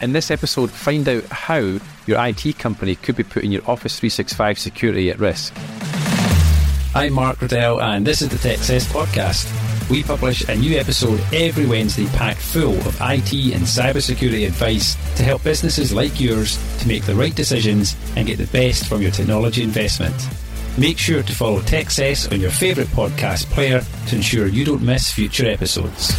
In 0.00 0.12
this 0.14 0.30
episode, 0.30 0.70
find 0.70 1.06
out 1.10 1.24
how 1.24 1.78
your 2.06 2.26
IT 2.26 2.58
company 2.58 2.96
could 2.96 3.16
be 3.16 3.22
putting 3.22 3.52
your 3.52 3.62
Office 3.66 4.00
365 4.00 4.58
security 4.58 5.10
at 5.10 5.18
risk. 5.18 5.54
I'm 6.94 7.12
Mark 7.12 7.42
Riddell, 7.42 7.82
and 7.82 8.06
this 8.06 8.22
is 8.22 8.30
the 8.30 8.36
TechCess 8.36 8.90
podcast. 8.90 9.90
We 9.90 10.02
publish 10.02 10.48
a 10.48 10.56
new 10.56 10.78
episode 10.78 11.20
every 11.34 11.66
Wednesday 11.66 12.06
packed 12.16 12.40
full 12.40 12.76
of 12.76 12.96
IT 13.00 13.32
and 13.32 13.64
cybersecurity 13.64 14.46
advice 14.46 14.94
to 15.16 15.22
help 15.22 15.44
businesses 15.44 15.92
like 15.92 16.18
yours 16.18 16.58
to 16.80 16.88
make 16.88 17.04
the 17.04 17.14
right 17.14 17.34
decisions 17.34 17.94
and 18.16 18.26
get 18.26 18.38
the 18.38 18.46
best 18.46 18.86
from 18.86 19.02
your 19.02 19.10
technology 19.10 19.62
investment. 19.62 20.14
Make 20.78 20.96
sure 20.96 21.22
to 21.22 21.34
follow 21.34 21.60
TechCess 21.60 22.32
on 22.32 22.40
your 22.40 22.50
favourite 22.50 22.88
podcast 22.90 23.50
player 23.50 23.82
to 24.06 24.16
ensure 24.16 24.46
you 24.46 24.64
don't 24.64 24.82
miss 24.82 25.12
future 25.12 25.46
episodes. 25.46 26.14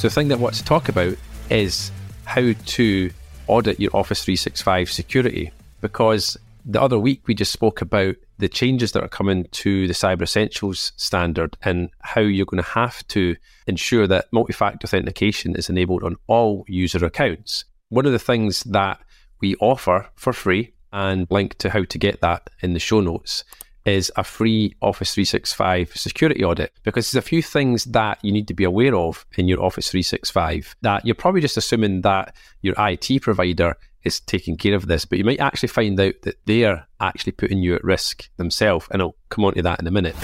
So, 0.00 0.08
the 0.08 0.14
thing 0.14 0.28
that 0.28 0.38
I 0.38 0.40
want 0.40 0.54
to 0.54 0.64
talk 0.64 0.88
about 0.88 1.14
is 1.50 1.92
how 2.24 2.54
to 2.54 3.10
audit 3.48 3.78
your 3.78 3.94
Office 3.94 4.24
365 4.24 4.90
security. 4.90 5.50
Because 5.82 6.38
the 6.64 6.80
other 6.80 6.98
week 6.98 7.28
we 7.28 7.34
just 7.34 7.52
spoke 7.52 7.82
about 7.82 8.16
the 8.38 8.48
changes 8.48 8.92
that 8.92 9.04
are 9.04 9.08
coming 9.08 9.44
to 9.50 9.86
the 9.86 9.92
Cyber 9.92 10.22
Essentials 10.22 10.92
standard 10.96 11.58
and 11.64 11.90
how 11.98 12.22
you're 12.22 12.46
going 12.46 12.62
to 12.62 12.70
have 12.70 13.06
to 13.08 13.36
ensure 13.66 14.06
that 14.06 14.32
multi 14.32 14.54
factor 14.54 14.86
authentication 14.86 15.54
is 15.54 15.68
enabled 15.68 16.02
on 16.02 16.16
all 16.28 16.64
user 16.66 17.04
accounts. 17.04 17.66
One 17.90 18.06
of 18.06 18.12
the 18.12 18.18
things 18.18 18.64
that 18.64 19.00
we 19.42 19.54
offer 19.56 20.08
for 20.14 20.32
free 20.32 20.72
and 20.94 21.26
link 21.28 21.58
to 21.58 21.68
how 21.68 21.84
to 21.84 21.98
get 21.98 22.22
that 22.22 22.48
in 22.62 22.72
the 22.72 22.80
show 22.80 23.02
notes 23.02 23.44
is 23.84 24.12
a 24.16 24.24
free 24.24 24.74
Office 24.82 25.14
365 25.14 25.96
security 25.96 26.44
audit 26.44 26.72
because 26.82 27.10
there's 27.10 27.24
a 27.24 27.26
few 27.26 27.42
things 27.42 27.84
that 27.86 28.18
you 28.22 28.32
need 28.32 28.48
to 28.48 28.54
be 28.54 28.64
aware 28.64 28.94
of 28.94 29.24
in 29.36 29.48
your 29.48 29.62
Office 29.62 29.90
365 29.90 30.76
that 30.82 31.04
you're 31.04 31.14
probably 31.14 31.40
just 31.40 31.56
assuming 31.56 32.02
that 32.02 32.34
your 32.62 32.74
IT 32.78 33.22
provider 33.22 33.76
is 34.04 34.20
taking 34.20 34.56
care 34.56 34.74
of 34.74 34.86
this, 34.86 35.04
but 35.04 35.18
you 35.18 35.24
might 35.24 35.40
actually 35.40 35.68
find 35.68 35.98
out 36.00 36.14
that 36.22 36.36
they're 36.46 36.86
actually 37.00 37.32
putting 37.32 37.58
you 37.58 37.74
at 37.74 37.84
risk 37.84 38.28
themselves. 38.36 38.86
And 38.90 39.02
I'll 39.02 39.16
come 39.28 39.44
on 39.44 39.54
to 39.54 39.62
that 39.62 39.80
in 39.80 39.86
a 39.86 39.90
minute. 39.90 40.16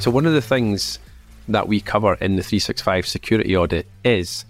So, 0.00 0.10
one 0.10 0.26
of 0.26 0.34
the 0.34 0.42
things 0.42 0.98
that 1.48 1.68
we 1.68 1.80
cover 1.80 2.14
in 2.14 2.36
the 2.36 2.42
365 2.42 3.06
security 3.06 3.56
audit 3.56 3.86
is 4.04 4.44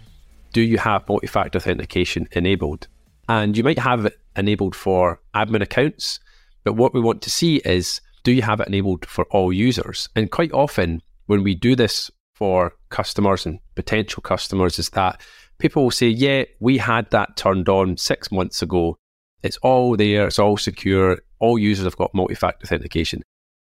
do 0.52 0.62
you 0.62 0.78
have 0.78 1.08
multi 1.08 1.26
factor 1.26 1.58
authentication 1.58 2.28
enabled? 2.32 2.88
And 3.28 3.56
you 3.56 3.64
might 3.64 3.78
have 3.78 4.06
it 4.06 4.18
enabled 4.36 4.74
for 4.74 5.20
admin 5.34 5.62
accounts, 5.62 6.20
but 6.62 6.74
what 6.74 6.94
we 6.94 7.00
want 7.00 7.22
to 7.22 7.30
see 7.30 7.56
is 7.56 8.00
do 8.24 8.32
you 8.32 8.42
have 8.42 8.60
it 8.60 8.68
enabled 8.68 9.06
for 9.06 9.26
all 9.26 9.52
users? 9.52 10.08
And 10.16 10.30
quite 10.30 10.52
often, 10.52 11.02
when 11.26 11.44
we 11.44 11.54
do 11.54 11.76
this 11.76 12.10
for 12.34 12.74
customers 12.88 13.46
and 13.46 13.60
potential 13.76 14.22
customers, 14.22 14.78
is 14.78 14.90
that 14.90 15.20
people 15.58 15.84
will 15.84 15.90
say, 15.90 16.08
Yeah, 16.08 16.44
we 16.58 16.78
had 16.78 17.10
that 17.10 17.36
turned 17.36 17.68
on 17.68 17.96
six 17.96 18.32
months 18.32 18.62
ago. 18.62 18.96
It's 19.42 19.58
all 19.58 19.96
there, 19.96 20.26
it's 20.26 20.38
all 20.38 20.56
secure, 20.56 21.18
all 21.38 21.58
users 21.58 21.84
have 21.84 21.98
got 21.98 22.14
multi 22.14 22.34
factor 22.34 22.64
authentication. 22.64 23.22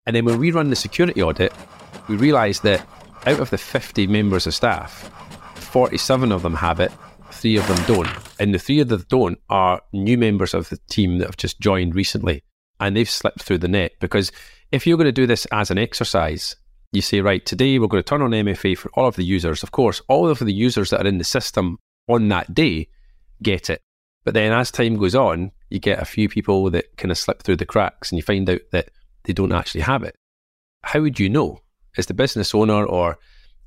And 0.05 0.15
then 0.15 0.25
when 0.25 0.39
we 0.39 0.51
run 0.51 0.69
the 0.69 0.75
security 0.75 1.21
audit, 1.21 1.51
we 2.07 2.15
realize 2.15 2.59
that 2.61 2.87
out 3.25 3.39
of 3.39 3.49
the 3.49 3.57
50 3.57 4.05
members 4.07 4.45
of 4.45 4.53
staff, 4.53 5.09
47 5.55 6.31
of 6.31 6.43
them 6.43 6.55
have 6.55 6.79
it, 6.79 6.91
three 7.31 7.57
of 7.57 7.67
them 7.67 7.83
don't. 7.87 8.09
And 8.39 8.53
the 8.53 8.59
three 8.59 8.81
of 8.81 8.89
them 8.89 9.05
don't 9.07 9.39
are 9.49 9.81
new 9.93 10.17
members 10.17 10.53
of 10.53 10.69
the 10.69 10.77
team 10.89 11.17
that 11.17 11.25
have 11.27 11.37
just 11.37 11.59
joined 11.59 11.95
recently 11.95 12.43
and 12.83 12.97
they've 12.97 13.09
slipped 13.09 13.41
through 13.41 13.59
the 13.59 13.67
net. 13.69 13.93
Because 14.01 14.31
if 14.71 14.85
you're 14.85 14.97
going 14.97 15.05
to 15.05 15.11
do 15.13 15.25
this 15.25 15.45
as 15.53 15.71
an 15.71 15.77
exercise, 15.77 16.57
you 16.91 17.01
say, 17.01 17.21
right, 17.21 17.43
today 17.45 17.79
we're 17.79 17.87
going 17.87 18.03
to 18.03 18.07
turn 18.07 18.21
on 18.21 18.31
MFA 18.31 18.77
for 18.77 18.91
all 18.95 19.07
of 19.07 19.15
the 19.15 19.23
users. 19.23 19.63
Of 19.63 19.71
course, 19.71 20.01
all 20.09 20.27
of 20.27 20.39
the 20.39 20.53
users 20.53 20.89
that 20.89 21.05
are 21.05 21.07
in 21.07 21.17
the 21.17 21.23
system 21.23 21.77
on 22.09 22.27
that 22.27 22.53
day 22.53 22.89
get 23.41 23.69
it. 23.69 23.81
But 24.25 24.33
then 24.33 24.51
as 24.51 24.69
time 24.69 24.97
goes 24.97 25.15
on, 25.15 25.51
you 25.69 25.79
get 25.79 26.01
a 26.01 26.05
few 26.05 26.27
people 26.27 26.69
that 26.71 26.97
kind 26.97 27.09
of 27.09 27.17
slip 27.17 27.41
through 27.41 27.55
the 27.55 27.65
cracks 27.65 28.11
and 28.11 28.17
you 28.17 28.23
find 28.23 28.49
out 28.49 28.61
that 28.71 28.89
they 29.23 29.31
don't 29.31 29.53
actually 29.53 29.81
have 29.81 30.03
it. 30.03 30.15
How 30.83 30.99
would 30.99 31.19
you 31.19 31.29
know? 31.29 31.61
As 31.97 32.07
the 32.07 32.13
business 32.13 32.53
owner 32.53 32.85
or 32.85 33.17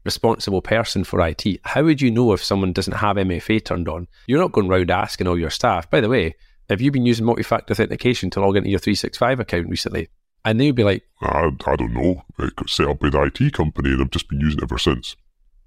responsible 0.04 0.60
person 0.60 1.04
for 1.04 1.26
IT, 1.26 1.60
how 1.64 1.84
would 1.84 2.02
you 2.02 2.10
know 2.10 2.32
if 2.32 2.44
someone 2.44 2.72
doesn't 2.72 2.94
have 2.94 3.16
MFA 3.16 3.64
turned 3.64 3.88
on? 3.88 4.08
You're 4.26 4.40
not 4.40 4.52
going 4.52 4.70
around 4.70 4.90
asking 4.90 5.26
all 5.26 5.38
your 5.38 5.50
staff, 5.50 5.90
by 5.90 6.02
the 6.02 6.08
way, 6.08 6.34
have 6.68 6.80
you 6.80 6.90
been 6.90 7.06
using 7.06 7.24
multi 7.24 7.42
factor 7.42 7.72
authentication 7.72 8.30
to 8.30 8.40
log 8.40 8.56
into 8.56 8.70
your 8.70 8.78
365 8.78 9.40
account 9.40 9.68
recently? 9.68 10.08
And 10.44 10.60
they 10.60 10.66
would 10.66 10.76
be 10.76 10.84
like, 10.84 11.04
I, 11.20 11.50
I 11.66 11.76
don't 11.76 11.92
know. 11.92 12.24
It 12.38 12.54
got 12.56 12.70
set 12.70 12.88
up 12.88 13.00
by 13.00 13.10
the 13.10 13.22
IT 13.22 13.52
company 13.52 13.90
and 13.90 14.00
I've 14.00 14.10
just 14.10 14.28
been 14.28 14.40
using 14.40 14.58
it 14.58 14.64
ever 14.64 14.78
since. 14.78 15.16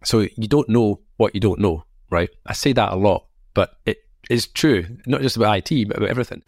So 0.03 0.21
you 0.21 0.47
don't 0.47 0.69
know 0.69 1.01
what 1.17 1.35
you 1.35 1.41
don't 1.41 1.59
know, 1.59 1.83
right? 2.09 2.29
I 2.45 2.53
say 2.53 2.71
that 2.73 2.93
a 2.93 2.95
lot, 2.95 3.25
but 3.53 3.77
it 3.85 3.97
is 4.29 4.47
true, 4.47 4.85
not 5.05 5.21
just 5.21 5.35
about 5.35 5.71
IT, 5.71 5.87
but 5.89 5.97
about 5.97 6.09
everything. 6.09 6.43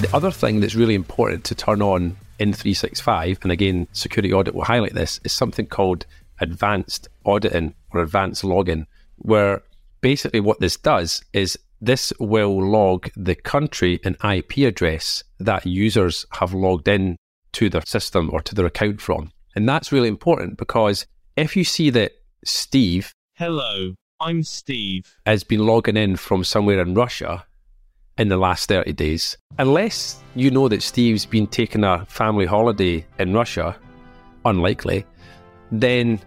The 0.00 0.10
other 0.12 0.30
thing 0.30 0.60
that's 0.60 0.74
really 0.74 0.94
important 0.94 1.44
to 1.44 1.54
turn 1.54 1.82
on 1.82 2.16
in 2.38 2.52
365, 2.52 3.40
and 3.42 3.52
again, 3.52 3.88
security 3.92 4.32
audit 4.32 4.54
will 4.54 4.64
highlight 4.64 4.94
this, 4.94 5.20
is 5.24 5.32
something 5.32 5.66
called 5.66 6.06
advanced 6.40 7.08
auditing 7.24 7.74
or 7.92 8.00
advanced 8.00 8.44
logging, 8.44 8.86
where 9.16 9.62
basically 10.00 10.40
what 10.40 10.60
this 10.60 10.76
does 10.76 11.24
is 11.32 11.58
this 11.80 12.12
will 12.18 12.62
log 12.62 13.10
the 13.16 13.34
country 13.34 14.00
and 14.04 14.16
IP 14.24 14.58
address 14.58 15.22
that 15.38 15.66
users 15.66 16.26
have 16.32 16.52
logged 16.52 16.88
in 16.88 17.16
to 17.52 17.68
their 17.68 17.82
system 17.86 18.30
or 18.32 18.40
to 18.42 18.54
their 18.54 18.66
account 18.66 19.00
from. 19.00 19.30
And 19.54 19.68
that's 19.68 19.92
really 19.92 20.08
important 20.08 20.56
because 20.58 21.06
if 21.36 21.56
you 21.56 21.64
see 21.64 21.90
that 21.90 22.12
Steve 22.44 23.12
Hello, 23.36 23.94
I'm 24.20 24.42
Steve. 24.42 25.16
has 25.24 25.44
been 25.44 25.64
logging 25.64 25.96
in 25.96 26.16
from 26.16 26.42
somewhere 26.44 26.80
in 26.80 26.94
Russia 26.94 27.46
in 28.16 28.28
the 28.28 28.36
last 28.36 28.68
30 28.68 28.92
days, 28.94 29.36
unless 29.58 30.20
you 30.34 30.50
know 30.50 30.68
that 30.68 30.82
Steve's 30.82 31.24
been 31.24 31.46
taking 31.46 31.84
a 31.84 32.04
family 32.06 32.46
holiday 32.46 33.06
in 33.20 33.32
Russia, 33.32 33.76
unlikely, 34.44 35.06
then 35.70 36.20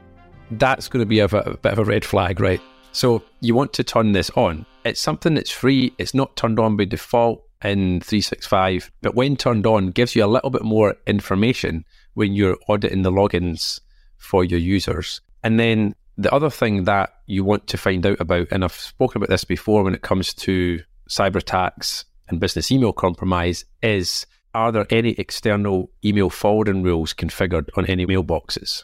that's 0.51 0.87
going 0.87 1.01
to 1.01 1.05
be 1.05 1.19
a, 1.19 1.25
a 1.25 1.57
bit 1.57 1.73
of 1.73 1.79
a 1.79 1.83
red 1.83 2.05
flag, 2.05 2.39
right? 2.39 2.61
So 2.91 3.23
you 3.39 3.55
want 3.55 3.73
to 3.73 3.83
turn 3.83 4.11
this 4.11 4.29
on. 4.31 4.65
It's 4.83 4.99
something 4.99 5.33
that's 5.33 5.51
free. 5.51 5.93
It's 5.97 6.13
not 6.13 6.35
turned 6.35 6.59
on 6.59 6.75
by 6.75 6.85
default 6.85 7.43
in 7.63 8.01
365, 8.01 8.91
but 9.01 9.15
when 9.15 9.37
turned 9.37 9.65
on, 9.65 9.91
gives 9.91 10.15
you 10.15 10.25
a 10.25 10.27
little 10.27 10.49
bit 10.49 10.63
more 10.63 10.95
information 11.07 11.85
when 12.15 12.33
you're 12.33 12.57
auditing 12.67 13.03
the 13.03 13.11
logins 13.11 13.79
for 14.17 14.43
your 14.43 14.59
users. 14.59 15.21
And 15.43 15.59
then 15.59 15.95
the 16.17 16.33
other 16.33 16.49
thing 16.49 16.83
that 16.85 17.11
you 17.27 17.43
want 17.43 17.67
to 17.67 17.77
find 17.77 18.05
out 18.05 18.19
about, 18.19 18.47
and 18.51 18.63
I've 18.63 18.73
spoken 18.73 19.17
about 19.17 19.29
this 19.29 19.43
before 19.43 19.83
when 19.83 19.93
it 19.93 20.01
comes 20.01 20.33
to 20.35 20.81
cyber 21.09 21.37
attacks 21.37 22.05
and 22.27 22.39
business 22.39 22.71
email 22.71 22.93
compromise, 22.93 23.65
is 23.81 24.25
are 24.53 24.71
there 24.71 24.87
any 24.89 25.11
external 25.11 25.91
email 26.03 26.29
forwarding 26.29 26.83
rules 26.83 27.13
configured 27.13 27.69
on 27.77 27.85
any 27.85 28.05
mailboxes? 28.05 28.83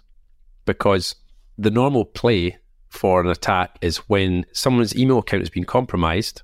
Because 0.65 1.15
the 1.57 1.71
normal 1.71 2.05
play 2.05 2.57
for 2.97 3.21
an 3.21 3.27
attack 3.27 3.77
is 3.81 3.97
when 4.09 4.45
someone's 4.51 4.95
email 4.95 5.19
account 5.19 5.41
has 5.41 5.49
been 5.49 5.65
compromised, 5.65 6.41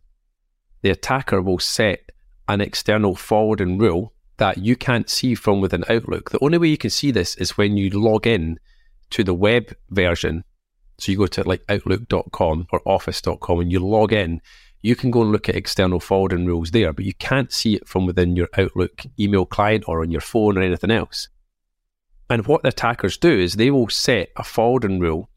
the 0.81 0.89
attacker 0.89 1.41
will 1.41 1.59
set 1.59 2.11
an 2.47 2.61
external 2.61 3.15
forwarding 3.15 3.77
rule 3.77 4.13
that 4.37 4.57
you 4.57 4.75
can't 4.75 5.09
see 5.09 5.35
from 5.35 5.61
within 5.61 5.83
Outlook. 5.89 6.31
The 6.31 6.43
only 6.43 6.57
way 6.57 6.67
you 6.67 6.77
can 6.77 6.89
see 6.89 7.11
this 7.11 7.35
is 7.35 7.57
when 7.57 7.77
you 7.77 7.89
log 7.89 8.27
in 8.27 8.59
to 9.11 9.23
the 9.23 9.33
web 9.33 9.75
version. 9.89 10.43
So 10.99 11.11
you 11.11 11.17
go 11.17 11.27
to 11.27 11.47
like 11.47 11.63
outlook.com 11.69 12.67
or 12.71 12.81
office.com 12.85 13.59
and 13.59 13.71
you 13.71 13.79
log 13.79 14.13
in, 14.13 14.41
you 14.81 14.95
can 14.95 15.11
go 15.11 15.21
and 15.21 15.31
look 15.31 15.47
at 15.49 15.55
external 15.55 15.99
forwarding 15.99 16.45
rules 16.45 16.71
there, 16.71 16.93
but 16.93 17.05
you 17.05 17.13
can't 17.13 17.51
see 17.51 17.75
it 17.75 17.87
from 17.87 18.05
within 18.05 18.35
your 18.35 18.49
Outlook 18.57 19.03
email 19.19 19.45
client 19.45 19.85
or 19.87 20.01
on 20.01 20.11
your 20.11 20.21
phone 20.21 20.57
or 20.57 20.61
anything 20.61 20.91
else. 20.91 21.29
And 22.29 22.45
what 22.45 22.63
the 22.63 22.69
attackers 22.69 23.17
do 23.17 23.31
is 23.31 23.53
they 23.53 23.71
will 23.71 23.89
set 23.89 24.31
a 24.35 24.43
forwarding 24.43 24.99
rule 24.99 25.29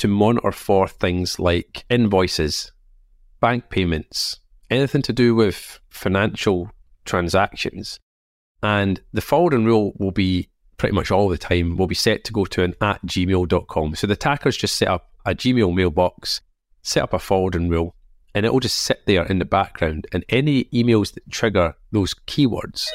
to 0.00 0.08
monitor 0.08 0.52
for 0.52 0.88
things 0.88 1.38
like 1.38 1.84
invoices, 1.90 2.72
bank 3.40 3.68
payments, 3.70 4.40
anything 4.70 5.02
to 5.02 5.12
do 5.12 5.34
with 5.34 5.78
financial 5.90 6.70
transactions. 7.04 8.00
And 8.62 9.00
the 9.12 9.20
forwarding 9.20 9.64
rule 9.64 9.92
will 9.98 10.10
be 10.10 10.48
pretty 10.78 10.94
much 10.94 11.10
all 11.10 11.28
the 11.28 11.36
time, 11.36 11.76
will 11.76 11.86
be 11.86 11.94
set 11.94 12.24
to 12.24 12.32
go 12.32 12.46
to 12.46 12.62
an 12.62 12.74
at 12.80 13.02
gmail.com. 13.04 13.94
So 13.94 14.06
the 14.06 14.14
attackers 14.14 14.56
just 14.56 14.76
set 14.76 14.88
up 14.88 15.10
a 15.26 15.34
Gmail 15.34 15.74
mailbox, 15.74 16.40
set 16.82 17.02
up 17.02 17.12
a 17.12 17.18
forwarding 17.18 17.68
rule, 17.68 17.94
and 18.34 18.46
it 18.46 18.52
will 18.52 18.60
just 18.60 18.78
sit 18.78 19.02
there 19.06 19.26
in 19.26 19.38
the 19.38 19.44
background. 19.44 20.06
And 20.12 20.24
any 20.30 20.64
emails 20.66 21.12
that 21.12 21.30
trigger 21.30 21.76
those 21.92 22.14
keywords 22.26 22.86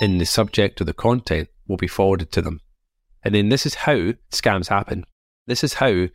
in 0.00 0.16
the 0.16 0.24
subject 0.24 0.80
or 0.80 0.84
the 0.84 0.94
content 0.94 1.50
will 1.68 1.76
be 1.76 1.86
forwarded 1.86 2.32
to 2.32 2.40
them. 2.40 2.60
And 3.22 3.34
then 3.34 3.50
this 3.50 3.66
is 3.66 3.74
how 3.74 4.12
scams 4.30 4.68
happen. 4.68 5.04
This 5.46 5.62
is 5.62 5.74
how 5.74 6.06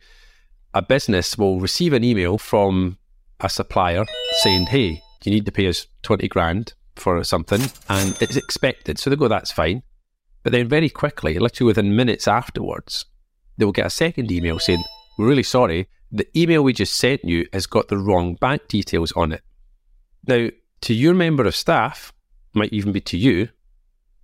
a 0.74 0.82
business 0.82 1.36
will 1.36 1.60
receive 1.60 1.92
an 1.92 2.04
email 2.04 2.38
from 2.38 2.98
a 3.40 3.48
supplier 3.48 4.04
saying, 4.40 4.66
hey, 4.66 5.02
you 5.24 5.32
need 5.32 5.46
to 5.46 5.52
pay 5.52 5.68
us 5.68 5.86
20 6.02 6.28
grand 6.28 6.74
for 6.96 7.22
something, 7.24 7.62
and 7.88 8.16
it's 8.20 8.36
expected. 8.36 8.98
So 8.98 9.10
they 9.10 9.16
go, 9.16 9.28
that's 9.28 9.52
fine. 9.52 9.82
But 10.42 10.52
then 10.52 10.68
very 10.68 10.88
quickly, 10.88 11.38
literally 11.38 11.68
within 11.68 11.96
minutes 11.96 12.26
afterwards, 12.26 13.04
they 13.56 13.64
will 13.64 13.72
get 13.72 13.86
a 13.86 13.90
second 13.90 14.30
email 14.30 14.58
saying, 14.58 14.82
we're 15.18 15.28
really 15.28 15.42
sorry, 15.42 15.88
the 16.10 16.26
email 16.38 16.62
we 16.62 16.72
just 16.72 16.94
sent 16.94 17.24
you 17.24 17.46
has 17.52 17.66
got 17.66 17.88
the 17.88 17.98
wrong 17.98 18.34
bank 18.34 18.68
details 18.68 19.12
on 19.12 19.32
it. 19.32 19.42
Now, 20.26 20.48
to 20.82 20.94
your 20.94 21.14
member 21.14 21.44
of 21.44 21.56
staff, 21.56 22.12
might 22.54 22.72
even 22.72 22.92
be 22.92 23.00
to 23.02 23.16
you, 23.16 23.48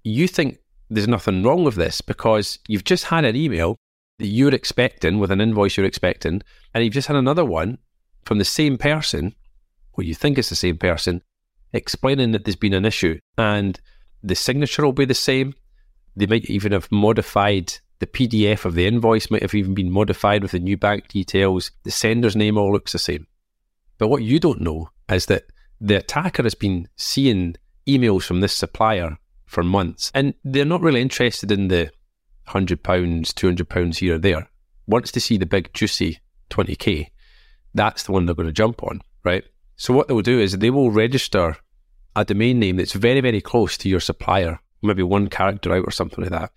you 0.02 0.28
think 0.28 0.58
there's 0.90 1.08
nothing 1.08 1.42
wrong 1.42 1.64
with 1.64 1.76
this 1.76 2.00
because 2.00 2.58
you've 2.68 2.84
just 2.84 3.04
had 3.04 3.24
an 3.24 3.36
email 3.36 3.76
that 4.18 4.26
you're 4.26 4.54
expecting 4.54 5.18
with 5.18 5.30
an 5.30 5.40
invoice 5.40 5.76
you're 5.76 5.86
expecting, 5.86 6.42
and 6.74 6.84
you've 6.84 6.94
just 6.94 7.08
had 7.08 7.16
another 7.16 7.44
one 7.44 7.78
from 8.24 8.38
the 8.38 8.44
same 8.44 8.76
person, 8.76 9.34
or 9.94 10.04
you 10.04 10.14
think 10.14 10.38
it's 10.38 10.48
the 10.48 10.56
same 10.56 10.76
person, 10.76 11.22
explaining 11.72 12.32
that 12.32 12.44
there's 12.44 12.56
been 12.56 12.74
an 12.74 12.84
issue 12.84 13.18
and 13.36 13.80
the 14.22 14.34
signature 14.34 14.84
will 14.84 14.92
be 14.92 15.04
the 15.04 15.14
same. 15.14 15.54
They 16.16 16.26
might 16.26 16.46
even 16.46 16.72
have 16.72 16.90
modified 16.90 17.74
the 18.00 18.06
PDF 18.06 18.64
of 18.64 18.74
the 18.74 18.86
invoice, 18.86 19.30
might 19.30 19.42
have 19.42 19.54
even 19.54 19.74
been 19.74 19.90
modified 19.90 20.42
with 20.42 20.52
the 20.52 20.58
new 20.58 20.76
bank 20.76 21.08
details. 21.08 21.70
The 21.84 21.90
sender's 21.90 22.36
name 22.36 22.56
all 22.56 22.72
looks 22.72 22.92
the 22.92 22.98
same. 22.98 23.26
But 23.98 24.08
what 24.08 24.22
you 24.22 24.38
don't 24.38 24.60
know 24.60 24.90
is 25.08 25.26
that 25.26 25.44
the 25.80 25.96
attacker 25.96 26.42
has 26.42 26.54
been 26.54 26.88
seeing 26.96 27.56
emails 27.86 28.24
from 28.24 28.40
this 28.40 28.54
supplier 28.54 29.18
for 29.46 29.62
months 29.62 30.10
and 30.14 30.34
they're 30.44 30.64
not 30.64 30.82
really 30.82 31.00
interested 31.00 31.50
in 31.50 31.68
the 31.68 31.90
£100, 32.48 32.80
£200 32.80 33.96
here 33.96 34.14
or 34.14 34.18
there. 34.18 34.48
wants 34.86 35.12
to 35.12 35.20
see 35.20 35.36
the 35.36 35.46
big, 35.46 35.72
juicy 35.74 36.18
20k, 36.50 37.08
that's 37.74 38.04
the 38.04 38.12
one 38.12 38.26
they're 38.26 38.34
going 38.34 38.46
to 38.48 38.52
jump 38.52 38.82
on, 38.82 39.00
right? 39.24 39.44
So 39.76 39.94
what 39.94 40.08
they'll 40.08 40.22
do 40.22 40.40
is 40.40 40.52
they 40.52 40.70
will 40.70 40.90
register 40.90 41.56
a 42.16 42.24
domain 42.24 42.58
name 42.58 42.76
that's 42.76 42.94
very, 42.94 43.20
very 43.20 43.40
close 43.40 43.76
to 43.78 43.88
your 43.88 44.00
supplier, 44.00 44.58
maybe 44.82 45.02
one 45.02 45.28
character 45.28 45.72
out 45.72 45.84
or 45.86 45.90
something 45.90 46.22
like 46.22 46.32
that. 46.32 46.50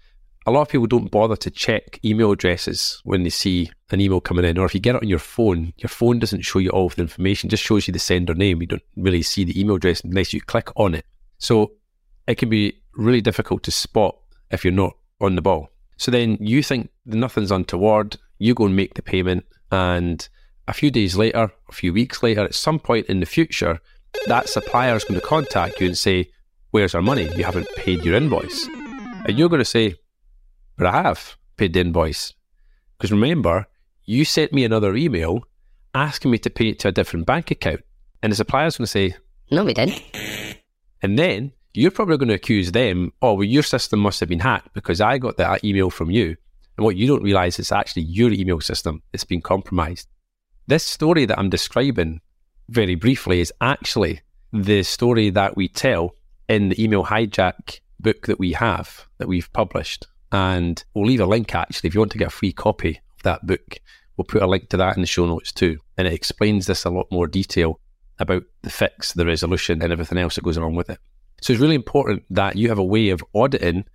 A 0.47 0.51
lot 0.51 0.63
of 0.63 0.69
people 0.69 0.88
don't 0.88 1.11
bother 1.11 1.35
to 1.35 1.51
check 1.51 1.99
email 2.03 2.31
addresses 2.31 2.99
when 3.03 3.21
they 3.21 3.29
see 3.29 3.69
an 3.91 4.01
email 4.01 4.19
coming 4.19 4.45
in, 4.45 4.57
or 4.57 4.65
if 4.65 4.73
you 4.73 4.79
get 4.79 4.95
it 4.95 5.03
on 5.03 5.07
your 5.07 5.19
phone, 5.19 5.71
your 5.77 5.89
phone 5.89 6.17
doesn't 6.17 6.41
show 6.41 6.57
you 6.57 6.71
all 6.71 6.88
of 6.88 6.95
the 6.95 7.03
information, 7.03 7.49
just 7.49 7.63
shows 7.63 7.88
you 7.88 7.91
the 7.91 7.99
sender 7.99 8.33
name. 8.33 8.59
You 8.59 8.67
don't 8.67 8.81
really 8.95 9.21
see 9.21 9.43
the 9.43 9.59
email 9.59 9.75
address 9.75 10.01
unless 10.01 10.33
you 10.33 10.41
click 10.41 10.69
on 10.75 10.95
it. 10.95 11.05
So 11.38 11.73
it 12.25 12.35
can 12.35 12.49
be 12.49 12.81
really 12.95 13.21
difficult 13.21 13.61
to 13.63 13.71
spot 13.71 14.15
if 14.49 14.65
you're 14.65 14.73
not 14.73 14.97
on 15.19 15.35
the 15.35 15.43
ball. 15.43 15.69
So 16.01 16.09
then 16.09 16.39
you 16.39 16.63
think 16.63 16.89
nothing's 17.06 17.51
untoward, 17.51 18.18
you 18.39 18.56
go 18.56 18.65
and 18.65 18.75
make 18.75 18.95
the 18.95 19.03
payment, 19.03 19.45
and 19.71 20.27
a 20.68 20.74
few 20.74 20.89
days 20.89 21.15
later, 21.15 21.51
a 21.69 21.71
few 21.71 21.94
weeks 21.94 22.24
later, 22.24 22.42
at 22.42 22.56
some 22.56 22.80
point 22.80 23.06
in 23.06 23.19
the 23.19 23.27
future, 23.27 23.80
that 24.25 24.50
supplier 24.50 24.95
is 24.95 25.03
going 25.03 25.19
to 25.19 25.27
contact 25.27 25.80
you 25.80 25.86
and 25.86 25.95
say, 25.95 26.31
Where's 26.71 26.95
our 26.95 27.03
money? 27.03 27.30
You 27.36 27.44
haven't 27.44 27.68
paid 27.75 28.03
your 28.03 28.15
invoice. 28.15 28.65
And 29.27 29.38
you're 29.38 29.48
going 29.48 29.62
to 29.62 29.75
say, 29.77 29.94
But 30.75 30.88
I 30.88 31.03
have 31.03 31.38
paid 31.56 31.74
the 31.74 31.81
invoice. 31.81 32.33
Because 32.98 33.12
remember, 33.12 33.68
you 34.03 34.25
sent 34.25 34.53
me 34.53 34.65
another 34.65 34.95
email 34.95 35.44
asking 35.94 36.31
me 36.31 36.39
to 36.39 36.50
pay 36.50 36.69
it 36.69 36.80
to 36.80 36.88
a 36.88 36.92
different 36.92 37.27
bank 37.27 37.51
account. 37.51 37.81
And 38.24 38.31
the 38.31 38.38
supplier's 38.38 38.77
going 38.77 38.86
to 38.86 38.92
say, 38.92 39.13
No, 39.51 39.63
we 39.63 39.75
didn't. 39.75 40.01
And 41.03 41.19
then 41.19 41.51
you're 41.73 41.91
probably 41.91 42.18
going 42.18 42.29
to 42.29 42.35
accuse 42.35 42.71
them, 42.71 43.13
oh, 43.21 43.33
well, 43.33 43.44
your 43.44 43.63
system 43.63 44.00
must 44.00 44.19
have 44.19 44.29
been 44.29 44.39
hacked 44.39 44.73
because 44.73 45.00
I 45.01 45.18
got 45.18 45.38
that 45.38 45.63
email 45.63 45.89
from 45.89 46.12
you. 46.12 46.35
And 46.77 46.85
what 46.85 46.95
you 46.95 47.07
don't 47.07 47.23
realize 47.23 47.59
is 47.59 47.71
actually 47.71 48.03
your 48.03 48.31
email 48.31 48.59
system 48.59 49.03
that's 49.12 49.23
been 49.23 49.41
compromised. 49.41 50.07
This 50.68 50.83
story 50.83 51.25
that 51.25 51.39
I'm 51.39 51.50
describing 51.50 52.21
very 52.69 52.95
briefly 52.95 53.41
is 53.41 53.53
actually 53.62 54.21
the 54.53 54.83
story 54.83 55.29
that 55.29 55.56
we 55.56 55.68
tell 55.68 56.15
in 56.47 56.69
the 56.69 56.83
email 56.83 57.06
hijack 57.06 57.79
book 58.00 58.27
that 58.27 58.39
we 58.39 58.53
have, 58.53 59.06
that 59.17 59.27
we've 59.27 59.51
published. 59.53 60.07
And 60.31 60.83
we'll 60.94 61.06
leave 61.06 61.19
a 61.19 61.25
link 61.25 61.53
actually 61.56 61.88
if 61.88 61.94
you 61.94 62.00
want 62.00 62.12
to 62.13 62.17
get 62.17 62.27
a 62.27 62.31
free 62.31 62.53
copy 62.53 63.01
of 63.17 63.24
that 63.24 63.45
book. 63.45 63.77
We'll 64.17 64.25
put 64.25 64.41
a 64.41 64.47
link 64.47 64.69
to 64.69 64.77
that 64.77 64.95
in 64.95 65.01
the 65.01 65.07
show 65.07 65.25
notes 65.25 65.51
too. 65.51 65.79
And 65.97 66.07
it 66.07 66.13
explains 66.13 66.67
this 66.67 66.85
a 66.85 66.89
lot 66.89 67.07
more 67.12 67.27
detail 67.27 67.79
about 68.19 68.44
the 68.62 68.69
fix, 68.69 69.13
the 69.13 69.25
resolution, 69.25 69.81
and 69.81 69.91
everything 69.91 70.17
else 70.17 70.35
that 70.35 70.44
goes 70.44 70.57
along 70.57 70.75
with 70.75 70.89
it. 70.89 71.00
So 71.41 71.53
it's 71.53 71.61
really 71.61 71.75
important 71.75 72.23
that 72.29 72.55
you 72.55 72.69
have 72.69 72.77
a 72.77 72.83
way 72.83 73.09
of 73.09 73.23
auditing 73.33 73.85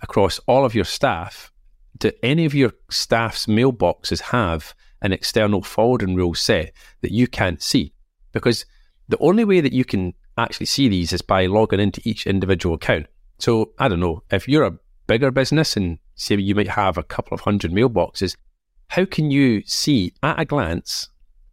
across 0.00 0.38
all 0.46 0.64
of 0.64 0.74
your 0.74 0.84
staff. 0.86 1.52
Do 1.98 2.10
any 2.22 2.44
of 2.44 2.54
your 2.54 2.72
staff's 2.90 3.46
mailboxes 3.46 4.20
have 4.20 4.74
an 5.02 5.12
external 5.12 5.62
forwarding 5.62 6.16
rule 6.16 6.34
set 6.34 6.72
that 7.02 7.12
you 7.12 7.26
can't 7.26 7.62
see? 7.62 7.92
Because 8.32 8.64
the 9.08 9.18
only 9.18 9.44
way 9.44 9.60
that 9.60 9.74
you 9.74 9.84
can 9.84 10.14
actually 10.38 10.66
see 10.66 10.88
these 10.88 11.12
is 11.12 11.22
by 11.22 11.46
logging 11.46 11.78
into 11.78 12.00
each 12.04 12.26
individual 12.26 12.74
account. 12.74 13.06
So 13.38 13.72
I 13.78 13.88
don't 13.88 14.00
know, 14.00 14.22
if 14.30 14.48
you're 14.48 14.64
a 14.64 14.78
bigger 15.06 15.30
business 15.30 15.76
and 15.76 15.98
say 16.14 16.36
you 16.36 16.54
might 16.54 16.68
have 16.68 16.96
a 16.96 17.02
couple 17.02 17.34
of 17.34 17.42
hundred 17.42 17.70
mailboxes, 17.70 18.36
how 18.88 19.04
can 19.04 19.30
you 19.30 19.62
see 19.66 20.14
at 20.22 20.40
a 20.40 20.44
glance 20.44 21.10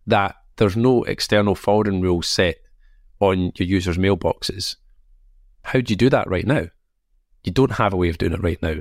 that 0.07 0.35
there's 0.55 0.77
no 0.77 1.03
external 1.03 1.55
forwarding 1.55 2.01
rule 2.01 2.21
set 2.21 2.57
on 3.19 3.51
your 3.55 3.67
users' 3.67 3.97
mailboxes? 3.97 4.77
How 5.63 5.81
do 5.81 5.91
you 5.91 5.97
do 5.97 6.09
that 6.09 6.29
right 6.29 6.45
now? 6.45 6.67
You 7.43 7.51
don't 7.51 7.73
have 7.73 7.93
a 7.93 7.97
way 7.97 8.09
of 8.09 8.17
doing 8.17 8.33
it 8.33 8.43
right 8.43 8.61
now. 8.61 8.75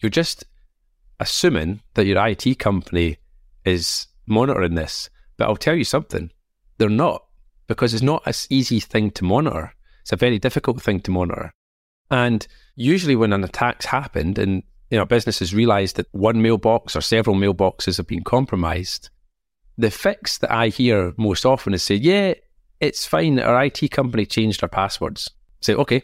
You're 0.00 0.10
just 0.10 0.44
assuming 1.20 1.80
that 1.94 2.06
your 2.06 2.24
IT 2.26 2.58
company 2.58 3.18
is 3.64 4.06
monitoring 4.26 4.74
this. 4.74 5.10
But 5.36 5.48
I'll 5.48 5.56
tell 5.56 5.74
you 5.74 5.84
something, 5.84 6.30
they're 6.78 6.88
not, 6.88 7.24
because 7.66 7.94
it's 7.94 8.02
not 8.02 8.26
an 8.26 8.34
easy 8.50 8.80
thing 8.80 9.10
to 9.12 9.24
monitor. 9.24 9.74
It's 10.02 10.12
a 10.12 10.16
very 10.16 10.38
difficult 10.38 10.82
thing 10.82 11.00
to 11.00 11.10
monitor. 11.10 11.52
And 12.10 12.46
usually 12.76 13.16
when 13.16 13.32
an 13.32 13.44
attack's 13.44 13.86
happened 13.86 14.38
and 14.38 14.62
you 14.90 14.98
know, 14.98 15.06
businesses 15.06 15.54
realize 15.54 15.94
that 15.94 16.06
one 16.12 16.42
mailbox 16.42 16.94
or 16.94 17.00
several 17.00 17.36
mailboxes 17.36 17.96
have 17.96 18.06
been 18.06 18.22
compromised, 18.22 19.10
the 19.76 19.90
fix 19.90 20.38
that 20.38 20.52
I 20.52 20.68
hear 20.68 21.14
most 21.16 21.44
often 21.44 21.74
is 21.74 21.82
say, 21.82 21.96
yeah, 21.96 22.34
it's 22.80 23.06
fine. 23.06 23.40
Our 23.40 23.64
IT 23.64 23.90
company 23.90 24.26
changed 24.26 24.62
our 24.62 24.68
passwords. 24.68 25.30
Say, 25.60 25.74
okay, 25.74 26.02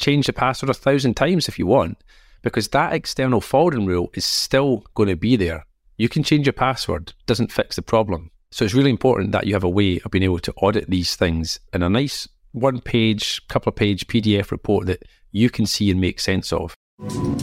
change 0.00 0.26
the 0.26 0.32
password 0.32 0.70
a 0.70 0.74
thousand 0.74 1.14
times 1.14 1.48
if 1.48 1.58
you 1.58 1.66
want, 1.66 1.98
because 2.42 2.68
that 2.68 2.92
external 2.92 3.40
forwarding 3.40 3.86
rule 3.86 4.10
is 4.14 4.24
still 4.24 4.84
going 4.94 5.08
to 5.08 5.16
be 5.16 5.36
there. 5.36 5.66
You 5.96 6.08
can 6.08 6.22
change 6.22 6.46
your 6.46 6.54
password, 6.54 7.12
doesn't 7.26 7.52
fix 7.52 7.76
the 7.76 7.82
problem. 7.82 8.30
So 8.50 8.64
it's 8.64 8.74
really 8.74 8.90
important 8.90 9.32
that 9.32 9.46
you 9.46 9.54
have 9.54 9.64
a 9.64 9.68
way 9.68 10.00
of 10.04 10.10
being 10.10 10.24
able 10.24 10.40
to 10.40 10.52
audit 10.54 10.90
these 10.90 11.14
things 11.14 11.60
in 11.72 11.82
a 11.82 11.90
nice 11.90 12.26
one 12.52 12.80
page, 12.80 13.46
couple 13.48 13.70
of 13.70 13.76
page 13.76 14.06
PDF 14.08 14.50
report 14.50 14.86
that 14.86 15.04
you 15.30 15.50
can 15.50 15.66
see 15.66 15.90
and 15.90 16.00
make 16.00 16.18
sense 16.18 16.52
of. 16.52 16.74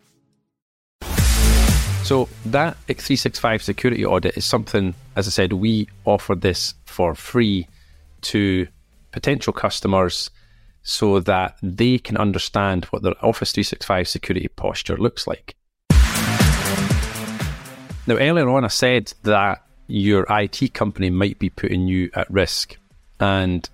So 2.02 2.28
that 2.47 2.78
X365 2.88 3.61
security 3.61 4.04
audit 4.06 4.38
is 4.38 4.47
something, 4.47 4.94
as 5.14 5.26
I 5.26 5.30
said, 5.30 5.52
we 5.52 5.88
offer 6.06 6.35
this 6.35 6.73
for 6.87 7.14
free 7.14 7.68
to 8.23 8.66
potential 9.12 9.52
customers 9.52 10.30
so 10.82 11.20
that 11.20 11.58
they 11.62 11.99
can 11.99 12.16
understand 12.16 12.87
what 12.87 13.02
their 13.02 13.12
Office 13.23 13.52
365 13.52 14.08
security 14.08 14.49
posture 14.49 14.97
looks 14.97 15.26
like. 15.26 15.54
Now, 18.06 18.16
earlier 18.16 18.49
on, 18.49 18.64
I 18.64 18.68
said 18.68 19.12
that 19.25 19.66
your 19.87 20.25
IT 20.30 20.73
company 20.73 21.11
might 21.11 21.38
be 21.38 21.50
putting 21.50 21.88
you 21.88 22.11
at 22.14 22.30
risk. 22.30 22.78
And 23.21 23.69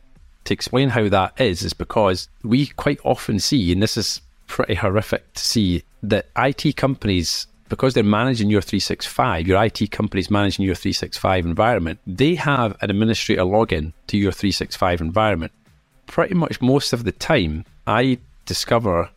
to 0.44 0.54
explain 0.54 0.90
how 0.90 1.08
that 1.08 1.40
is, 1.40 1.62
is 1.62 1.72
because 1.72 2.28
we 2.42 2.66
quite 2.66 3.00
often 3.04 3.38
see, 3.38 3.72
and 3.72 3.82
this 3.82 3.96
is 3.96 4.20
pretty 4.46 4.74
horrific 4.74 5.32
to 5.34 5.44
see, 5.44 5.82
that 6.02 6.28
IT 6.36 6.76
companies 6.76 7.46
because 7.68 7.94
they're 7.94 8.04
managing 8.04 8.50
your 8.50 8.60
365, 8.60 9.46
your 9.46 9.62
IT 9.64 9.90
company's 9.90 10.30
managing 10.30 10.64
your 10.64 10.74
365 10.74 11.46
environment, 11.46 11.98
they 12.06 12.34
have 12.34 12.76
an 12.82 12.90
administrator 12.90 13.42
login 13.42 13.92
to 14.06 14.18
your 14.18 14.32
365 14.32 15.00
environment. 15.00 15.52
Pretty 16.06 16.34
much 16.34 16.60
most 16.60 16.92
of 16.92 17.04
the 17.04 17.12
time, 17.12 17.64
I 17.86 18.18
discover 18.44 19.10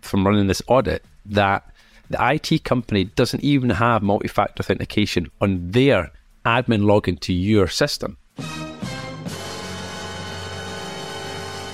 from 0.00 0.26
running 0.26 0.48
this 0.48 0.62
audit 0.66 1.04
that 1.26 1.64
the 2.10 2.18
IT 2.20 2.64
company 2.64 3.04
doesn't 3.04 3.42
even 3.42 3.70
have 3.70 4.02
multi 4.02 4.28
factor 4.28 4.60
authentication 4.60 5.30
on 5.40 5.70
their 5.70 6.10
admin 6.44 6.82
login 6.82 7.18
to 7.20 7.32
your 7.32 7.68
system. 7.68 8.18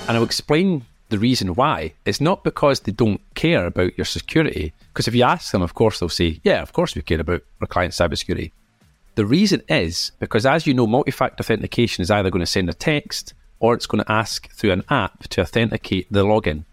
And 0.08 0.16
I'll 0.16 0.24
explain 0.24 0.86
the 1.10 1.18
reason 1.18 1.54
why. 1.54 1.92
It's 2.04 2.20
not 2.20 2.42
because 2.42 2.80
they 2.80 2.92
don't 2.92 3.20
care 3.34 3.66
about 3.66 3.96
your 3.96 4.04
security, 4.04 4.72
because 4.92 5.06
if 5.06 5.14
you 5.14 5.22
ask 5.22 5.52
them, 5.52 5.62
of 5.62 5.74
course, 5.74 6.00
they'll 6.00 6.08
say, 6.08 6.40
Yeah, 6.42 6.62
of 6.62 6.72
course 6.72 6.94
we 6.94 7.02
care 7.02 7.20
about 7.20 7.42
our 7.60 7.66
client's 7.66 7.98
cybersecurity. 7.98 8.52
The 9.14 9.26
reason 9.26 9.62
is 9.68 10.12
because, 10.18 10.46
as 10.46 10.66
you 10.66 10.74
know, 10.74 10.86
multi 10.86 11.10
factor 11.10 11.42
authentication 11.42 12.02
is 12.02 12.10
either 12.10 12.30
going 12.30 12.40
to 12.40 12.46
send 12.46 12.68
a 12.68 12.74
text 12.74 13.34
or 13.60 13.74
it's 13.74 13.86
going 13.86 14.02
to 14.02 14.12
ask 14.12 14.50
through 14.52 14.70
an 14.70 14.84
app 14.88 15.24
to 15.28 15.40
authenticate 15.40 16.06
the 16.10 16.24
login. 16.24 16.64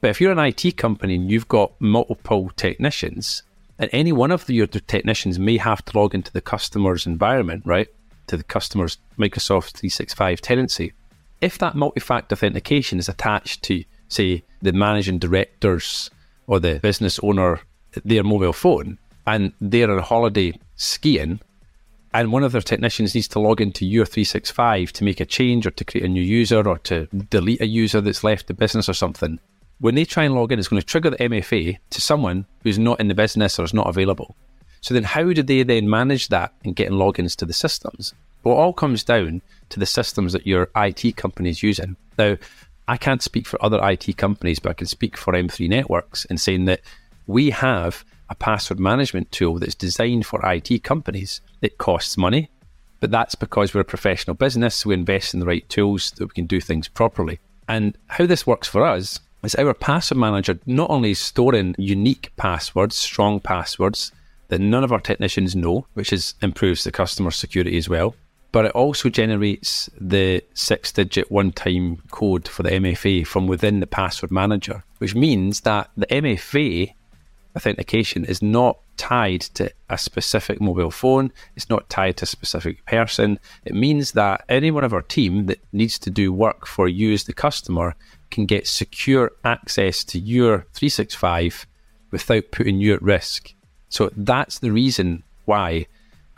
But 0.00 0.10
if 0.10 0.20
you're 0.20 0.32
an 0.32 0.38
IT 0.38 0.76
company 0.76 1.14
and 1.14 1.30
you've 1.30 1.48
got 1.48 1.72
multiple 1.80 2.50
technicians, 2.56 3.42
and 3.78 3.90
any 3.92 4.12
one 4.12 4.30
of 4.30 4.48
your 4.50 4.66
technicians 4.66 5.38
may 5.38 5.56
have 5.56 5.84
to 5.86 5.98
log 5.98 6.14
into 6.14 6.32
the 6.32 6.40
customer's 6.40 7.06
environment, 7.06 7.62
right? 7.64 7.88
To 8.28 8.36
the 8.36 8.44
customer's 8.44 8.98
Microsoft 9.18 9.72
365 9.72 10.40
tenancy. 10.40 10.92
If 11.40 11.58
that 11.58 11.74
multi 11.74 12.00
factor 12.00 12.34
authentication 12.34 12.98
is 12.98 13.08
attached 13.08 13.62
to, 13.64 13.84
say, 14.08 14.42
the 14.62 14.72
managing 14.72 15.18
director's 15.18 16.10
or 16.46 16.60
the 16.60 16.78
business 16.78 17.18
owner, 17.22 17.60
their 18.04 18.24
mobile 18.24 18.52
phone, 18.52 18.98
and 19.26 19.52
they're 19.60 19.90
on 19.90 20.02
holiday 20.02 20.58
skiing, 20.76 21.40
and 22.14 22.32
one 22.32 22.44
of 22.44 22.52
their 22.52 22.62
technicians 22.62 23.14
needs 23.14 23.28
to 23.28 23.40
log 23.40 23.60
into 23.60 23.84
your 23.84 24.06
365 24.06 24.92
to 24.94 25.04
make 25.04 25.20
a 25.20 25.26
change 25.26 25.66
or 25.66 25.70
to 25.72 25.84
create 25.84 26.04
a 26.04 26.08
new 26.08 26.22
user 26.22 26.66
or 26.66 26.78
to 26.78 27.06
delete 27.30 27.60
a 27.60 27.66
user 27.66 28.00
that's 28.00 28.24
left 28.24 28.46
the 28.46 28.54
business 28.54 28.88
or 28.88 28.94
something, 28.94 29.38
when 29.80 29.94
they 29.94 30.04
try 30.04 30.24
and 30.24 30.34
log 30.34 30.52
in, 30.52 30.58
it's 30.58 30.68
going 30.68 30.80
to 30.80 30.86
trigger 30.86 31.10
the 31.10 31.16
MFA 31.16 31.76
to 31.90 32.00
someone 32.00 32.46
who's 32.62 32.78
not 32.78 33.00
in 33.00 33.08
the 33.08 33.14
business 33.14 33.58
or 33.58 33.64
is 33.64 33.74
not 33.74 33.88
available. 33.88 34.34
So 34.80 34.94
then, 34.94 35.02
how 35.02 35.32
do 35.32 35.42
they 35.42 35.62
then 35.62 35.90
manage 35.90 36.28
that 36.28 36.54
and 36.64 36.76
getting 36.76 36.96
logins 36.96 37.36
to 37.36 37.44
the 37.44 37.52
systems? 37.52 38.14
Well, 38.44 38.54
it 38.54 38.60
all 38.60 38.72
comes 38.72 39.04
down 39.04 39.42
to 39.70 39.80
the 39.80 39.86
systems 39.86 40.32
that 40.32 40.46
your 40.46 40.70
IT 40.76 41.16
company 41.16 41.50
is 41.50 41.62
using. 41.62 41.96
Now, 42.18 42.36
I 42.88 42.96
can't 42.96 43.22
speak 43.22 43.46
for 43.46 43.62
other 43.62 43.80
IT 43.82 44.16
companies, 44.16 44.58
but 44.58 44.70
I 44.70 44.74
can 44.74 44.86
speak 44.86 45.16
for 45.16 45.32
M3 45.34 45.68
Networks 45.68 46.24
in 46.26 46.38
saying 46.38 46.66
that 46.66 46.80
we 47.26 47.50
have 47.50 48.04
a 48.28 48.34
password 48.34 48.78
management 48.78 49.32
tool 49.32 49.58
that's 49.58 49.74
designed 49.74 50.26
for 50.26 50.40
IT 50.44 50.82
companies. 50.84 51.40
It 51.62 51.78
costs 51.78 52.16
money, 52.16 52.48
but 53.00 53.10
that's 53.10 53.34
because 53.34 53.74
we're 53.74 53.80
a 53.80 53.84
professional 53.84 54.34
business. 54.34 54.76
So 54.76 54.88
we 54.88 54.94
invest 54.94 55.34
in 55.34 55.40
the 55.40 55.46
right 55.46 55.68
tools 55.68 56.12
that 56.12 56.24
we 56.26 56.34
can 56.34 56.46
do 56.46 56.60
things 56.60 56.88
properly. 56.88 57.40
And 57.68 57.96
how 58.06 58.26
this 58.26 58.46
works 58.46 58.68
for 58.68 58.84
us 58.84 59.18
is 59.42 59.54
our 59.56 59.74
password 59.74 60.18
manager 60.18 60.58
not 60.66 60.90
only 60.90 61.12
is 61.12 61.18
storing 61.18 61.74
unique 61.78 62.30
passwords, 62.36 62.96
strong 62.96 63.40
passwords 63.40 64.12
that 64.48 64.60
none 64.60 64.84
of 64.84 64.92
our 64.92 65.00
technicians 65.00 65.56
know, 65.56 65.86
which 65.94 66.12
is 66.12 66.34
improves 66.40 66.84
the 66.84 66.92
customer 66.92 67.32
security 67.32 67.76
as 67.76 67.88
well, 67.88 68.14
but 68.56 68.64
it 68.64 68.72
also 68.72 69.10
generates 69.10 69.90
the 70.00 70.42
six 70.54 70.90
digit 70.90 71.30
one 71.30 71.52
time 71.52 71.98
code 72.10 72.48
for 72.48 72.62
the 72.62 72.70
MFA 72.70 73.26
from 73.26 73.46
within 73.46 73.80
the 73.80 73.86
password 73.86 74.30
manager, 74.30 74.82
which 74.96 75.14
means 75.14 75.60
that 75.60 75.90
the 75.94 76.06
MFA 76.06 76.94
authentication 77.54 78.24
is 78.24 78.40
not 78.40 78.78
tied 78.96 79.42
to 79.42 79.70
a 79.90 79.98
specific 79.98 80.58
mobile 80.58 80.90
phone, 80.90 81.30
it's 81.54 81.68
not 81.68 81.90
tied 81.90 82.16
to 82.16 82.22
a 82.22 82.26
specific 82.26 82.82
person. 82.86 83.38
It 83.66 83.74
means 83.74 84.12
that 84.12 84.42
anyone 84.48 84.84
of 84.84 84.94
our 84.94 85.02
team 85.02 85.44
that 85.48 85.60
needs 85.74 85.98
to 85.98 86.08
do 86.08 86.32
work 86.32 86.66
for 86.66 86.88
you 86.88 87.12
as 87.12 87.24
the 87.24 87.34
customer 87.34 87.94
can 88.30 88.46
get 88.46 88.66
secure 88.66 89.32
access 89.44 90.02
to 90.04 90.18
your 90.18 90.60
365 90.72 91.66
without 92.10 92.52
putting 92.52 92.80
you 92.80 92.94
at 92.94 93.02
risk. 93.02 93.52
So 93.90 94.10
that's 94.16 94.60
the 94.60 94.72
reason 94.72 95.24
why 95.44 95.88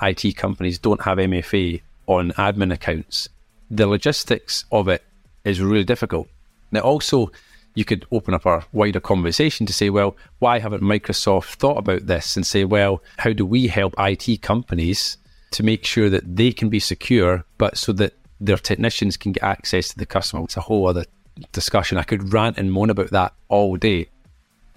IT 0.02 0.36
companies 0.36 0.80
don't 0.80 1.02
have 1.02 1.18
MFA 1.18 1.80
on 2.08 2.32
admin 2.32 2.72
accounts. 2.72 3.28
The 3.70 3.86
logistics 3.86 4.64
of 4.72 4.88
it 4.88 5.04
is 5.44 5.60
really 5.60 5.84
difficult. 5.84 6.28
Now, 6.72 6.80
also, 6.80 7.30
you 7.74 7.84
could 7.84 8.04
open 8.10 8.34
up 8.34 8.44
a 8.46 8.64
wider 8.72 8.98
conversation 8.98 9.66
to 9.66 9.72
say, 9.72 9.90
well, 9.90 10.16
why 10.40 10.58
haven't 10.58 10.82
Microsoft 10.82 11.54
thought 11.54 11.78
about 11.78 12.06
this 12.06 12.36
and 12.36 12.44
say, 12.44 12.64
well, 12.64 13.02
how 13.18 13.32
do 13.32 13.46
we 13.46 13.68
help 13.68 13.94
IT 13.98 14.42
companies 14.42 15.16
to 15.52 15.62
make 15.62 15.84
sure 15.84 16.10
that 16.10 16.36
they 16.36 16.50
can 16.50 16.68
be 16.68 16.80
secure, 16.80 17.44
but 17.56 17.76
so 17.76 17.92
that 17.92 18.14
their 18.40 18.56
technicians 18.56 19.16
can 19.16 19.32
get 19.32 19.44
access 19.44 19.90
to 19.90 19.98
the 19.98 20.06
customer? 20.06 20.42
It's 20.42 20.56
a 20.56 20.62
whole 20.62 20.88
other 20.88 21.04
discussion. 21.52 21.98
I 21.98 22.02
could 22.02 22.32
rant 22.32 22.58
and 22.58 22.72
moan 22.72 22.90
about 22.90 23.10
that 23.10 23.32
all 23.48 23.76
day. 23.76 24.08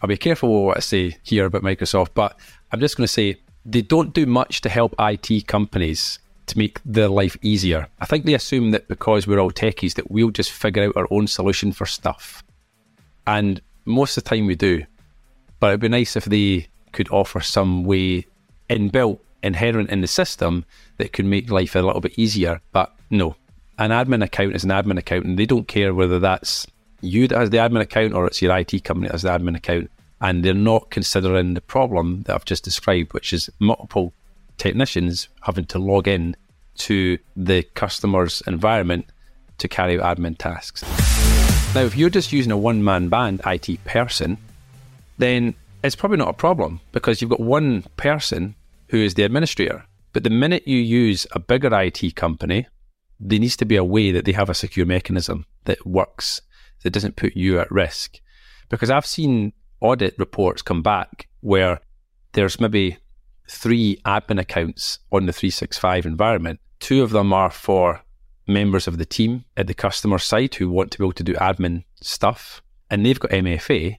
I'll 0.01 0.07
be 0.07 0.17
careful 0.17 0.65
what 0.65 0.77
I 0.77 0.81
say 0.81 1.17
here 1.23 1.45
about 1.45 1.63
Microsoft, 1.63 2.09
but 2.13 2.37
I'm 2.71 2.79
just 2.79 2.97
going 2.97 3.05
to 3.05 3.13
say 3.13 3.37
they 3.65 3.81
don't 3.81 4.13
do 4.13 4.25
much 4.25 4.61
to 4.61 4.69
help 4.69 4.95
IT 4.99 5.47
companies 5.47 6.19
to 6.51 6.57
make 6.57 6.79
their 6.85 7.07
life 7.07 7.37
easier. 7.41 7.87
I 7.99 8.05
think 8.05 8.25
they 8.25 8.33
assume 8.33 8.71
that 8.71 8.87
because 8.87 9.27
we're 9.27 9.39
all 9.39 9.51
techies 9.51 9.95
that 9.95 10.11
we'll 10.11 10.31
just 10.31 10.51
figure 10.51 10.83
out 10.83 10.97
our 10.97 11.07
own 11.11 11.27
solution 11.27 11.71
for 11.71 11.85
stuff. 11.85 12.43
And 13.25 13.61
most 13.85 14.17
of 14.17 14.23
the 14.23 14.29
time 14.29 14.47
we 14.47 14.55
do. 14.55 14.85
But 15.59 15.67
it'd 15.67 15.79
be 15.81 15.89
nice 15.89 16.15
if 16.15 16.25
they 16.25 16.67
could 16.91 17.09
offer 17.11 17.39
some 17.39 17.83
way 17.83 18.25
inbuilt, 18.69 19.19
inherent 19.43 19.89
in 19.89 20.01
the 20.01 20.07
system 20.07 20.65
that 20.97 21.13
could 21.13 21.25
make 21.25 21.49
life 21.49 21.75
a 21.75 21.81
little 21.81 22.01
bit 22.01 22.17
easier. 22.17 22.61
But 22.71 22.93
no, 23.09 23.35
an 23.77 23.91
admin 23.91 24.23
account 24.23 24.55
is 24.55 24.63
an 24.63 24.71
admin 24.71 24.97
account, 24.97 25.25
and 25.25 25.37
they 25.37 25.45
don't 25.45 25.67
care 25.67 25.93
whether 25.93 26.19
that's 26.19 26.67
you 27.01 27.27
that 27.27 27.37
has 27.37 27.49
the 27.49 27.57
admin 27.57 27.81
account 27.81 28.13
or 28.13 28.27
it's 28.27 28.41
your 28.41 28.55
IT 28.55 28.83
company 28.83 29.07
that 29.07 29.13
has 29.13 29.23
the 29.23 29.29
admin 29.29 29.55
account. 29.55 29.89
And 30.19 30.43
they're 30.45 30.53
not 30.53 30.91
considering 30.91 31.55
the 31.55 31.61
problem 31.61 32.23
that 32.23 32.35
I've 32.35 32.45
just 32.45 32.63
described, 32.63 33.13
which 33.13 33.33
is 33.33 33.49
multiple 33.59 34.13
technicians 34.57 35.27
having 35.41 35.65
to 35.65 35.79
log 35.79 36.07
in 36.07 36.35
to 36.87 37.17
the 37.35 37.63
customer's 37.75 38.41
environment 38.47 39.05
to 39.57 39.67
carry 39.67 39.99
out 39.99 40.17
admin 40.17 40.37
tasks. 40.37 40.83
Now, 41.73 41.81
if 41.81 41.95
you're 41.95 42.09
just 42.09 42.33
using 42.33 42.51
a 42.51 42.57
one 42.57 42.83
man 42.83 43.09
band 43.09 43.41
IT 43.45 43.83
person, 43.85 44.37
then 45.17 45.55
it's 45.83 45.95
probably 45.95 46.17
not 46.17 46.29
a 46.29 46.33
problem 46.33 46.81
because 46.91 47.21
you've 47.21 47.29
got 47.29 47.39
one 47.39 47.83
person 47.97 48.55
who 48.89 48.97
is 48.97 49.13
the 49.13 49.23
administrator. 49.23 49.85
But 50.13 50.23
the 50.23 50.29
minute 50.29 50.67
you 50.67 50.77
use 50.77 51.25
a 51.31 51.39
bigger 51.39 51.73
IT 51.73 52.15
company 52.15 52.67
there 53.21 53.39
needs 53.39 53.55
to 53.57 53.65
be 53.65 53.75
a 53.75 53.83
way 53.83 54.11
that 54.11 54.25
they 54.25 54.31
have 54.31 54.49
a 54.49 54.55
secure 54.55 54.85
mechanism 54.85 55.45
that 55.65 55.85
works, 55.85 56.41
that 56.81 56.89
doesn't 56.89 57.15
put 57.15 57.37
you 57.37 57.59
at 57.59 57.71
risk. 57.71 58.19
Because 58.69 58.89
I've 58.89 59.05
seen 59.05 59.53
audit 59.79 60.17
reports 60.17 60.63
come 60.63 60.81
back 60.81 61.27
where 61.41 61.79
there's 62.33 62.59
maybe 62.59 62.97
three 63.47 63.97
admin 64.05 64.39
accounts 64.39 64.99
on 65.11 65.27
the 65.27 65.33
365 65.33 66.05
environment. 66.05 66.59
Two 66.81 67.03
of 67.03 67.11
them 67.11 67.31
are 67.31 67.51
for 67.51 68.01
members 68.47 68.87
of 68.87 68.97
the 68.97 69.05
team 69.05 69.45
at 69.55 69.67
the 69.67 69.73
customer 69.73 70.17
side 70.17 70.55
who 70.55 70.69
want 70.69 70.91
to 70.91 70.97
be 70.97 71.05
able 71.05 71.13
to 71.13 71.23
do 71.23 71.35
admin 71.35 71.85
stuff, 72.01 72.61
and 72.89 73.05
they've 73.05 73.19
got 73.19 73.31
MFA, 73.31 73.97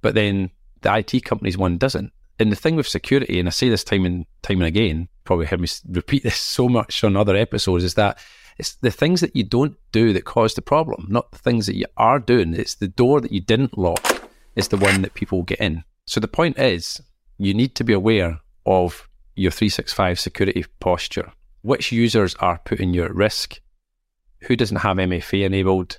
but 0.00 0.14
then 0.14 0.50
the 0.80 0.96
IT 0.96 1.24
company's 1.24 1.58
one 1.58 1.76
doesn't. 1.76 2.12
And 2.38 2.52
the 2.52 2.56
thing 2.56 2.76
with 2.76 2.86
security, 2.86 3.40
and 3.40 3.48
I 3.48 3.50
say 3.50 3.68
this 3.68 3.82
time 3.82 4.06
and 4.06 4.24
time 4.42 4.60
and 4.60 4.68
again, 4.68 5.08
probably 5.24 5.46
heard 5.46 5.60
me 5.60 5.68
repeat 5.88 6.22
this 6.22 6.36
so 6.40 6.68
much 6.68 7.02
on 7.02 7.16
other 7.16 7.36
episodes, 7.36 7.82
is 7.82 7.94
that 7.94 8.18
it's 8.56 8.76
the 8.76 8.90
things 8.92 9.20
that 9.20 9.34
you 9.34 9.42
don't 9.42 9.76
do 9.90 10.12
that 10.12 10.24
cause 10.24 10.54
the 10.54 10.62
problem, 10.62 11.06
not 11.10 11.32
the 11.32 11.38
things 11.38 11.66
that 11.66 11.76
you 11.76 11.86
are 11.96 12.20
doing. 12.20 12.54
It's 12.54 12.76
the 12.76 12.88
door 12.88 13.20
that 13.20 13.32
you 13.32 13.40
didn't 13.40 13.76
lock 13.76 14.30
is 14.54 14.68
the 14.68 14.78
one 14.78 15.02
that 15.02 15.14
people 15.14 15.42
get 15.42 15.60
in. 15.60 15.84
So 16.06 16.20
the 16.20 16.28
point 16.28 16.56
is, 16.56 17.00
you 17.36 17.52
need 17.52 17.74
to 17.74 17.84
be 17.84 17.92
aware 17.92 18.40
of 18.64 19.08
your 19.34 19.50
365 19.50 20.18
security 20.20 20.64
posture. 20.80 21.32
Which 21.62 21.92
users 21.92 22.34
are 22.36 22.60
putting 22.64 22.94
you 22.94 23.04
at 23.04 23.14
risk? 23.14 23.60
Who 24.42 24.56
doesn't 24.56 24.78
have 24.78 24.96
MFA 24.96 25.44
enabled? 25.44 25.98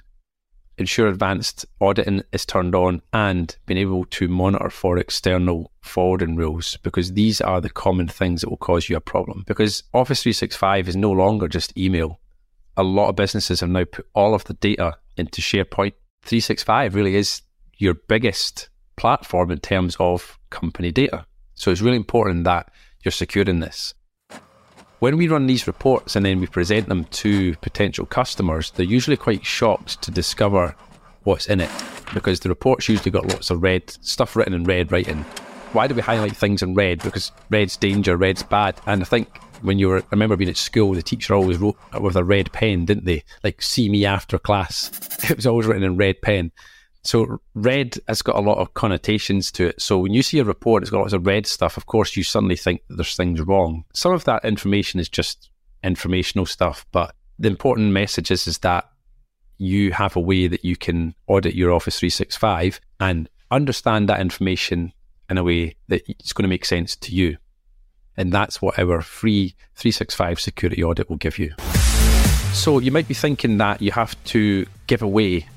ensure 0.78 1.08
advanced 1.08 1.66
auditing 1.82 2.24
is 2.32 2.46
turned 2.46 2.76
on, 2.76 3.02
and 3.14 3.56
being 3.66 3.80
able 3.80 4.06
to 4.06 4.28
monitor 4.28 4.70
for 4.70 4.98
external 4.98 5.72
forwarding 5.82 6.36
rules 6.36 6.78
because 6.84 7.14
these 7.14 7.42
are 7.42 7.60
the 7.60 7.70
common 7.70 8.08
things 8.08 8.42
that 8.42 8.50
will 8.50 8.58
cause 8.58 8.90
you 8.90 8.96
a 8.96 9.02
problem. 9.02 9.44
Because 9.48 9.84
Office 9.94 10.24
365 10.24 10.90
is 10.90 10.96
no 10.96 11.12
longer 11.12 11.48
just 11.48 11.78
email. 11.78 12.20
A 12.76 12.84
lot 12.84 13.10
of 13.10 13.16
businesses 13.16 13.62
have 13.62 13.70
now 13.70 13.86
put 13.86 14.08
all 14.14 14.36
of 14.36 14.44
the 14.44 14.54
data 14.54 14.94
into 15.18 15.42
SharePoint. 15.42 15.94
365 16.24 16.94
really 16.94 17.16
is 17.16 17.42
your 17.78 17.96
biggest 17.96 18.70
platform 18.98 19.52
in 19.52 19.60
terms 19.60 19.96
of 20.00 20.38
company 20.50 20.92
data. 20.92 21.26
So 21.56 21.72
it's 21.72 21.82
really 21.82 21.98
important 21.98 22.44
that 22.44 22.70
you're 23.04 23.12
securing 23.12 23.62
this. 23.62 23.96
When 25.00 25.16
we 25.16 25.28
run 25.28 25.46
these 25.46 25.68
reports 25.68 26.16
and 26.16 26.26
then 26.26 26.40
we 26.40 26.48
present 26.48 26.90
them 26.90 27.06
to 27.06 27.56
potential 27.58 28.08
customers, 28.08 28.72
they're 28.72 28.86
usually 28.86 29.18
quite 29.18 29.46
shocked 29.46 30.02
to 30.02 30.10
discover 30.10 30.76
what's 31.24 31.48
in 31.48 31.62
it 31.62 31.70
because 32.16 32.40
the 32.40 32.50
reports 32.50 32.90
usually 32.90 33.12
got 33.12 33.28
lots 33.28 33.52
of 33.52 33.62
red 33.62 33.90
stuff 34.04 34.36
written 34.36 34.56
in 34.56 34.64
red 34.64 34.92
writing. 34.92 35.24
Why 35.74 35.86
do 35.86 35.94
we 35.94 36.02
highlight 36.02 36.36
things 36.36 36.64
in 36.64 36.74
red? 36.74 37.04
Because 37.04 37.32
red's 37.52 37.78
danger, 37.78 38.18
red's 38.18 38.42
bad. 38.42 38.82
And 38.88 39.04
I 39.04 39.06
think 39.06 39.38
when 39.62 39.78
you 39.78 39.90
were, 39.90 40.00
I 40.00 40.06
remember 40.12 40.36
being 40.36 40.50
at 40.50 40.58
school, 40.58 40.94
the 40.94 41.04
teacher 41.04 41.36
always 41.36 41.60
wrote 41.60 41.78
with 42.00 42.16
a 42.16 42.24
red 42.24 42.52
pen, 42.52 42.86
didn't 42.86 43.06
they? 43.06 43.24
Like, 43.44 43.62
see 43.62 43.90
me 43.90 44.06
after 44.06 44.40
class. 44.40 44.92
It 45.30 45.36
was 45.36 45.48
always 45.48 45.68
written 45.68 45.84
in 45.84 45.98
red 45.98 46.22
pen. 46.22 46.52
So 47.08 47.40
red 47.56 47.96
has 48.10 48.22
got 48.22 48.36
a 48.36 48.42
lot 48.42 48.58
of 48.58 48.74
connotations 48.74 49.50
to 49.54 49.68
it. 49.68 49.82
So 49.82 49.98
when 49.98 50.14
you 50.14 50.22
see 50.22 50.40
a 50.40 50.44
report, 50.44 50.84
it's 50.84 50.90
got 50.90 51.00
lots 51.00 51.14
of 51.14 51.26
red 51.26 51.48
stuff. 51.48 51.78
Of 51.78 51.86
course, 51.86 52.18
you 52.18 52.24
suddenly 52.24 52.58
think 52.58 52.82
that 52.90 52.98
there's 52.98 53.16
things 53.16 53.40
wrong. 53.40 53.86
Some 53.94 54.12
of 54.12 54.26
that 54.26 54.44
information 54.44 55.00
is 55.00 55.08
just 55.08 55.50
informational 55.82 56.46
stuff, 56.46 56.86
but 56.92 57.16
the 57.40 57.48
important 57.48 57.94
message 57.94 58.30
is, 58.30 58.46
is 58.46 58.58
that 58.58 58.90
you 59.58 59.94
have 59.94 60.18
a 60.18 60.20
way 60.20 60.48
that 60.48 60.66
you 60.66 60.76
can 60.76 61.16
audit 61.28 61.56
your 61.56 61.72
Office 61.72 61.98
365 61.98 62.82
and 63.00 63.30
understand 63.52 64.10
that 64.10 64.20
information 64.20 64.92
in 65.30 65.38
a 65.38 65.46
way 65.46 65.78
that 65.88 66.04
it's 66.10 66.34
going 66.34 66.44
to 66.44 66.50
make 66.50 66.66
sense 66.66 66.98
to 66.98 67.16
you. 67.16 67.38
And 68.18 68.34
that's 68.34 68.62
what 68.62 68.78
our 68.78 69.02
free 69.02 69.56
365 69.76 70.42
security 70.42 70.84
audit 70.84 71.10
will 71.10 71.16
give 71.16 71.40
you. 71.40 71.54
So 72.52 72.80
you 72.80 72.92
might 72.92 73.08
be 73.08 73.14
thinking 73.14 73.60
that 73.60 73.82
you 73.82 73.94
have 73.94 74.22
to 74.26 74.66
give 74.88 75.02
away 75.02 75.48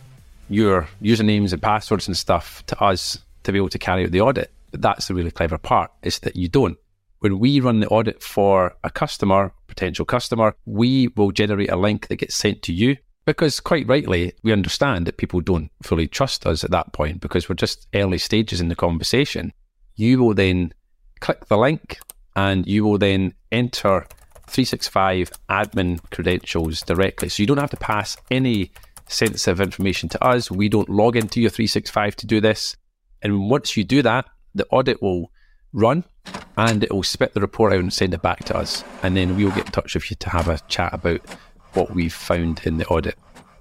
your 0.50 0.88
usernames 1.00 1.52
and 1.52 1.62
passwords 1.62 2.06
and 2.06 2.16
stuff 2.16 2.64
to 2.66 2.82
us 2.82 3.18
to 3.44 3.52
be 3.52 3.58
able 3.58 3.70
to 3.70 3.78
carry 3.78 4.04
out 4.04 4.10
the 4.10 4.20
audit. 4.20 4.52
But 4.70 4.82
that's 4.82 5.08
the 5.08 5.14
really 5.14 5.30
clever 5.30 5.56
part 5.56 5.90
is 6.02 6.18
that 6.20 6.36
you 6.36 6.48
don't. 6.48 6.76
When 7.20 7.38
we 7.38 7.60
run 7.60 7.80
the 7.80 7.88
audit 7.88 8.22
for 8.22 8.74
a 8.82 8.90
customer, 8.90 9.52
potential 9.66 10.04
customer, 10.04 10.54
we 10.66 11.08
will 11.16 11.30
generate 11.32 11.70
a 11.70 11.76
link 11.76 12.08
that 12.08 12.16
gets 12.16 12.34
sent 12.34 12.62
to 12.62 12.72
you 12.72 12.96
because 13.26 13.60
quite 13.60 13.86
rightly, 13.86 14.32
we 14.42 14.52
understand 14.52 15.06
that 15.06 15.18
people 15.18 15.40
don't 15.40 15.70
fully 15.82 16.08
trust 16.08 16.46
us 16.46 16.64
at 16.64 16.70
that 16.70 16.92
point 16.92 17.20
because 17.20 17.48
we're 17.48 17.54
just 17.54 17.86
early 17.94 18.18
stages 18.18 18.60
in 18.60 18.68
the 18.68 18.76
conversation. 18.76 19.52
You 19.96 20.22
will 20.22 20.34
then 20.34 20.72
click 21.20 21.46
the 21.46 21.58
link 21.58 21.98
and 22.34 22.66
you 22.66 22.84
will 22.84 22.98
then 22.98 23.34
enter 23.52 24.06
365 24.46 25.30
admin 25.48 26.00
credentials 26.10 26.80
directly. 26.82 27.28
So 27.28 27.42
you 27.42 27.46
don't 27.46 27.58
have 27.58 27.70
to 27.70 27.76
pass 27.76 28.16
any 28.30 28.72
sensitive 29.10 29.60
information 29.60 30.08
to 30.10 30.24
us. 30.24 30.50
We 30.50 30.68
don't 30.68 30.88
log 30.88 31.16
into 31.16 31.40
your 31.40 31.50
365 31.50 32.16
to 32.16 32.26
do 32.26 32.40
this. 32.40 32.76
And 33.22 33.48
once 33.48 33.76
you 33.76 33.84
do 33.84 34.02
that, 34.02 34.26
the 34.54 34.66
audit 34.70 35.02
will 35.02 35.30
run 35.72 36.04
and 36.56 36.82
it 36.82 36.92
will 36.92 37.02
spit 37.02 37.34
the 37.34 37.40
report 37.40 37.72
out 37.72 37.80
and 37.80 37.92
send 37.92 38.14
it 38.14 38.22
back 38.22 38.44
to 38.46 38.56
us. 38.56 38.84
And 39.02 39.16
then 39.16 39.36
we'll 39.36 39.50
get 39.50 39.66
in 39.66 39.72
touch 39.72 39.94
with 39.94 40.10
you 40.10 40.16
to 40.16 40.30
have 40.30 40.48
a 40.48 40.58
chat 40.68 40.92
about 40.92 41.20
what 41.74 41.94
we've 41.94 42.12
found 42.12 42.62
in 42.64 42.78
the 42.78 42.86
audit. 42.86 43.16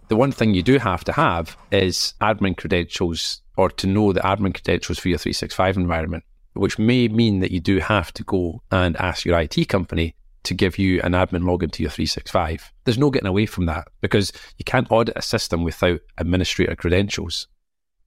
The 0.07 0.15
one 0.15 0.31
thing 0.31 0.53
you 0.53 0.63
do 0.63 0.79
have 0.79 1.03
to 1.05 1.11
have 1.11 1.55
is 1.71 2.15
admin 2.19 2.57
credentials 2.57 3.41
or 3.57 3.69
to 3.71 3.87
know 3.87 4.11
the 4.11 4.21
admin 4.21 4.53
credentials 4.53 4.97
for 4.97 5.09
your 5.09 5.19
365 5.19 5.77
environment, 5.77 6.23
which 6.53 6.79
may 6.79 7.07
mean 7.07 7.41
that 7.41 7.51
you 7.51 7.59
do 7.59 7.77
have 7.79 8.11
to 8.13 8.23
go 8.23 8.63
and 8.71 8.97
ask 8.97 9.25
your 9.25 9.39
IT 9.39 9.69
company 9.69 10.15
to 10.43 10.53
give 10.53 10.77
you 10.77 11.01
an 11.01 11.13
admin 11.13 11.43
login 11.43 11.71
to 11.71 11.83
your 11.83 11.91
365. 11.91 12.71
There's 12.85 12.97
no 12.97 13.09
getting 13.09 13.27
away 13.27 13.45
from 13.45 13.65
that 13.65 13.87
because 14.01 14.31
you 14.57 14.65
can't 14.65 14.91
audit 14.91 15.17
a 15.17 15.21
system 15.21 15.63
without 15.63 15.99
administrator 16.17 16.75
credentials. 16.75 17.47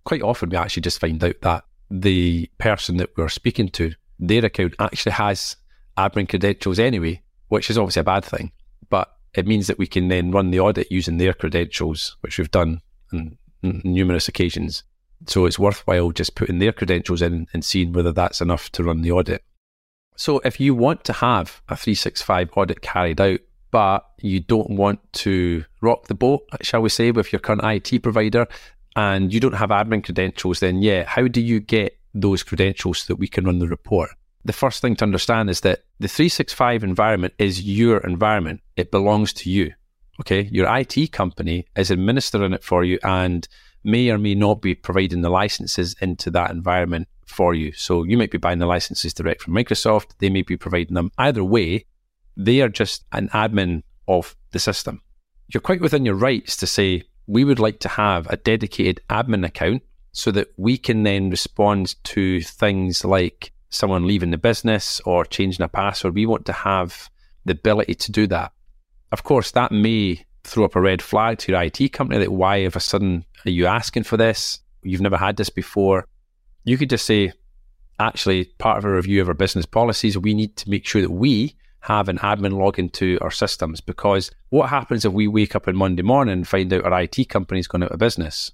Quite 0.05 0.23
often, 0.23 0.51
we 0.51 0.57
actually 0.57 0.83
just 0.83 1.01
find 1.01 1.23
out 1.23 1.41
that 1.43 1.65
the 1.91 2.51
person 2.59 2.97
that 2.97 3.11
we're 3.17 3.29
speaking 3.29 3.69
to, 3.69 3.93
their 4.19 4.45
account 4.45 4.75
actually 4.79 5.13
has 5.13 5.57
admin 5.97 6.29
credentials 6.29 6.79
anyway, 6.79 7.23
which 7.49 7.71
is 7.71 7.79
obviously 7.79 8.01
a 8.01 8.05
bad 8.05 8.25
thing. 8.25 8.51
But 8.89 9.15
it 9.35 9.47
means 9.47 9.67
that 9.67 9.79
we 9.79 9.87
can 9.87 10.09
then 10.09 10.31
run 10.31 10.51
the 10.51 10.61
audit 10.61 10.91
using 10.91 11.19
their 11.19 11.35
credentials, 11.35 12.17
which 12.21 12.39
we've 12.39 12.51
done 12.51 12.81
on 13.13 13.39
numerous 13.63 14.29
occasions. 14.29 14.85
So 15.27 15.47
it's 15.47 15.59
worthwhile 15.59 16.11
just 16.11 16.35
putting 16.35 16.59
their 16.59 16.73
credentials 16.73 17.23
in 17.23 17.47
and 17.53 17.65
seeing 17.65 17.93
whether 17.93 18.13
that's 18.13 18.41
enough 18.41 18.71
to 18.73 18.83
run 18.83 19.03
the 19.03 19.13
audit. 19.13 19.45
So 20.17 20.39
if 20.41 20.61
you 20.61 20.75
want 20.75 21.05
to 21.05 21.13
have 21.13 21.63
a 21.69 21.77
365 21.77 22.51
audit 22.57 22.83
carried 22.83 23.21
out, 23.21 23.41
but 23.71 24.05
you 24.21 24.41
don't 24.41 24.71
want 24.71 25.01
to 25.15 25.65
rock 25.81 26.07
the 26.07 26.15
boat, 26.15 26.43
shall 26.61 26.83
we 26.83 26.91
say, 26.91 27.11
with 27.11 27.33
your 27.33 27.41
current 27.41 27.63
IT 27.65 28.03
provider, 28.03 28.47
and 28.95 29.33
you 29.33 29.41
don't 29.41 29.55
have 29.55 29.71
admin 29.71 30.05
credentials, 30.05 30.61
then 30.61 30.83
yeah, 30.83 31.05
how 31.05 31.27
do 31.27 31.41
you 31.41 31.61
get 31.61 31.99
those 32.15 32.43
credentials 32.43 33.01
so 33.01 33.15
that 33.15 33.17
we 33.19 33.27
can 33.27 33.47
run 33.47 33.59
the 33.59 33.67
report? 33.67 34.11
The 34.45 34.53
first 34.53 34.83
thing 34.83 34.97
to 34.97 35.05
understand 35.05 35.49
is 35.49 35.61
that 35.61 35.85
the 35.99 36.09
365 36.09 36.85
environment 36.85 37.35
is 37.39 37.63
your 37.63 37.99
environment. 37.99 38.61
It 38.77 38.91
belongs 38.91 39.33
to 39.35 39.51
you. 39.51 39.73
Okay. 40.21 40.43
Your 40.53 40.67
IT 40.77 41.13
company 41.13 41.67
is 41.77 41.91
administering 41.91 42.53
it 42.53 42.63
for 42.63 42.85
you 42.85 42.99
and 43.03 43.49
may 43.85 44.11
or 44.11 44.19
may 44.19 44.35
not 44.35 44.61
be 44.61 44.75
providing 44.75 45.23
the 45.23 45.31
licenses 45.31 45.97
into 46.01 46.31
that 46.31 46.51
environment 46.51 47.09
for 47.33 47.55
you. 47.55 47.73
So 47.73 48.05
you 48.05 48.17
might 48.17 48.31
be 48.31 48.39
buying 48.39 48.59
the 48.59 48.67
licenses 48.67 49.15
direct 49.15 49.43
from 49.43 49.55
Microsoft. 49.55 50.11
They 50.19 50.31
may 50.31 50.43
be 50.43 50.57
providing 50.57 50.95
them. 50.95 51.11
Either 51.19 51.43
way, 51.43 51.87
they 52.37 52.61
are 52.61 52.69
just 52.69 53.05
an 53.13 53.29
admin 53.31 53.83
of 54.09 54.37
the 54.53 54.59
system. 54.59 55.03
You're 55.53 55.61
quite 55.61 55.81
within 55.81 56.05
your 56.05 56.15
rights 56.15 56.57
to 56.59 56.67
say, 56.67 57.05
we 57.27 57.45
would 57.45 57.59
like 57.59 57.81
to 57.81 57.89
have 57.89 58.27
a 58.29 58.37
dedicated 58.37 59.01
admin 59.09 59.47
account 59.47 59.83
so 60.13 60.31
that 60.33 60.49
we 60.57 60.77
can 60.77 61.03
then 61.03 61.31
respond 61.31 61.95
to 62.05 62.41
things 62.43 63.05
like 63.05 63.53
someone 63.71 64.07
leaving 64.07 64.31
the 64.31 64.39
business 64.39 65.01
or 65.05 65.25
changing 65.25 65.65
a 65.65 65.69
password. 65.69 66.15
We 66.15 66.27
want 66.27 66.47
to 66.47 66.53
have 66.53 67.11
the 67.45 67.53
ability 67.53 67.95
to 67.95 68.13
do 68.13 68.27
that. 68.29 68.53
Of 69.11 69.25
course, 69.25 69.51
that 69.53 69.73
may 69.73 70.25
throw 70.45 70.65
up 70.65 70.77
a 70.77 70.81
red 70.81 71.01
flag 71.01 71.39
to 71.39 71.53
your 71.53 71.63
IT 71.63 71.93
company 71.93 72.19
that 72.19 72.33
why 72.33 72.57
of 72.57 72.77
a 72.77 72.81
sudden 72.81 73.25
are 73.45 73.51
you 73.51 73.67
asking 73.67 74.05
for 74.05 74.17
this? 74.17 74.61
You've 74.83 75.01
never 75.01 75.17
had 75.17 75.37
this 75.37 75.51
before 75.51 76.07
you 76.65 76.79
could 76.79 76.91
just 76.91 77.07
say, 77.07 77.33
actually, 77.99 78.45
part 78.59 78.79
of 78.79 78.85
a 78.85 78.93
review 78.93 79.21
of 79.21 79.29
our 79.29 79.35
business 79.35 79.67
policies, 79.67 80.19
we 80.19 80.35
need 80.35 80.57
to 80.57 80.71
make 80.71 80.87
sure 80.87 81.03
that 81.03 81.11
we 81.11 81.57
have 81.81 82.09
an 82.09 82.19
admin 82.19 82.53
login 82.53 82.93
to 82.93 83.19
our 83.21 83.31
systems 83.31 83.81
because 83.81 84.31
what 84.51 84.71
happens 84.71 85.05
if 85.05 85.13
we 85.13 85.27
wake 85.27 85.57
up 85.57 85.67
on 85.67 85.77
Monday 85.77 86.03
morning 86.03 86.33
and 86.33 86.47
find 86.47 86.73
out 86.73 86.85
our 86.85 87.03
IT 87.03 87.29
company's 87.29 87.67
gone 87.67 87.83
out 87.83 87.91
of 87.91 87.99
business? 87.99 88.53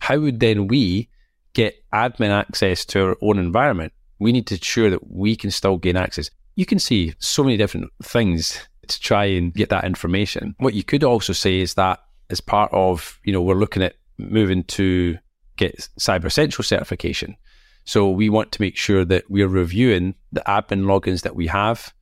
How 0.00 0.18
would 0.18 0.40
then 0.40 0.66
we 0.66 1.08
get 1.54 1.82
admin 1.92 2.30
access 2.30 2.84
to 2.86 3.02
our 3.02 3.16
own 3.22 3.38
environment? 3.38 3.92
We 4.18 4.32
need 4.32 4.46
to 4.48 4.54
ensure 4.54 4.90
that 4.90 5.10
we 5.10 5.36
can 5.36 5.50
still 5.50 5.78
gain 5.78 5.96
access. 5.96 6.30
You 6.54 6.66
can 6.66 6.78
see 6.78 7.14
so 7.18 7.42
many 7.42 7.56
different 7.56 7.90
things 8.02 8.58
to 8.88 9.00
try 9.00 9.24
and 9.24 9.54
get 9.54 9.70
that 9.70 9.84
information. 9.84 10.54
What 10.58 10.74
you 10.74 10.84
could 10.84 11.02
also 11.02 11.32
say 11.32 11.60
is 11.60 11.74
that 11.74 12.00
as 12.28 12.40
part 12.40 12.70
of, 12.72 13.18
you 13.24 13.32
know, 13.32 13.40
we're 13.40 13.54
looking 13.54 13.82
at 13.82 13.94
moving 14.18 14.64
to 14.64 15.16
get 15.60 15.88
Cyber 15.98 16.24
Essential 16.24 16.64
certification. 16.64 17.36
So 17.84 18.08
we 18.10 18.28
want 18.28 18.52
to 18.52 18.62
make 18.62 18.76
sure 18.76 19.04
that 19.04 19.30
we're 19.30 19.48
reviewing 19.48 20.14
the 20.32 20.42
admin 20.46 20.84
logins 20.84 21.22
that 21.22 21.36
we 21.36 21.46
have 21.48 21.92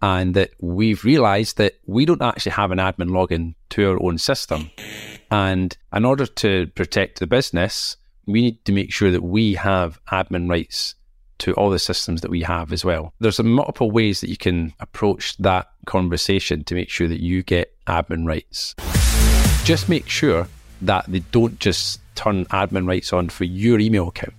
and 0.00 0.34
that 0.34 0.50
we've 0.60 1.04
realized 1.04 1.58
that 1.58 1.74
we 1.86 2.06
don't 2.06 2.22
actually 2.22 2.52
have 2.52 2.70
an 2.70 2.78
admin 2.78 3.10
login 3.10 3.54
to 3.70 3.90
our 3.90 4.02
own 4.02 4.18
system. 4.18 4.70
And 5.30 5.76
in 5.92 6.04
order 6.04 6.26
to 6.26 6.68
protect 6.68 7.18
the 7.18 7.26
business, 7.26 7.96
we 8.26 8.42
need 8.42 8.64
to 8.66 8.72
make 8.72 8.92
sure 8.92 9.10
that 9.10 9.22
we 9.22 9.54
have 9.54 9.98
admin 10.06 10.48
rights 10.48 10.94
to 11.38 11.54
all 11.54 11.70
the 11.70 11.78
systems 11.78 12.20
that 12.20 12.30
we 12.30 12.42
have 12.42 12.72
as 12.72 12.84
well. 12.84 13.14
There's 13.20 13.40
multiple 13.40 13.90
ways 13.90 14.20
that 14.20 14.30
you 14.30 14.36
can 14.36 14.72
approach 14.80 15.36
that 15.38 15.68
conversation 15.86 16.64
to 16.64 16.74
make 16.74 16.90
sure 16.90 17.08
that 17.08 17.20
you 17.20 17.42
get 17.42 17.74
admin 17.86 18.26
rights. 18.26 18.74
Just 19.64 19.88
make 19.88 20.08
sure 20.08 20.48
that 20.82 21.04
they 21.08 21.20
don't 21.32 21.58
just 21.58 22.00
turn 22.18 22.44
admin 22.46 22.86
rights 22.86 23.12
on 23.12 23.28
for 23.28 23.44
your 23.44 23.78
email 23.78 24.08
account 24.08 24.34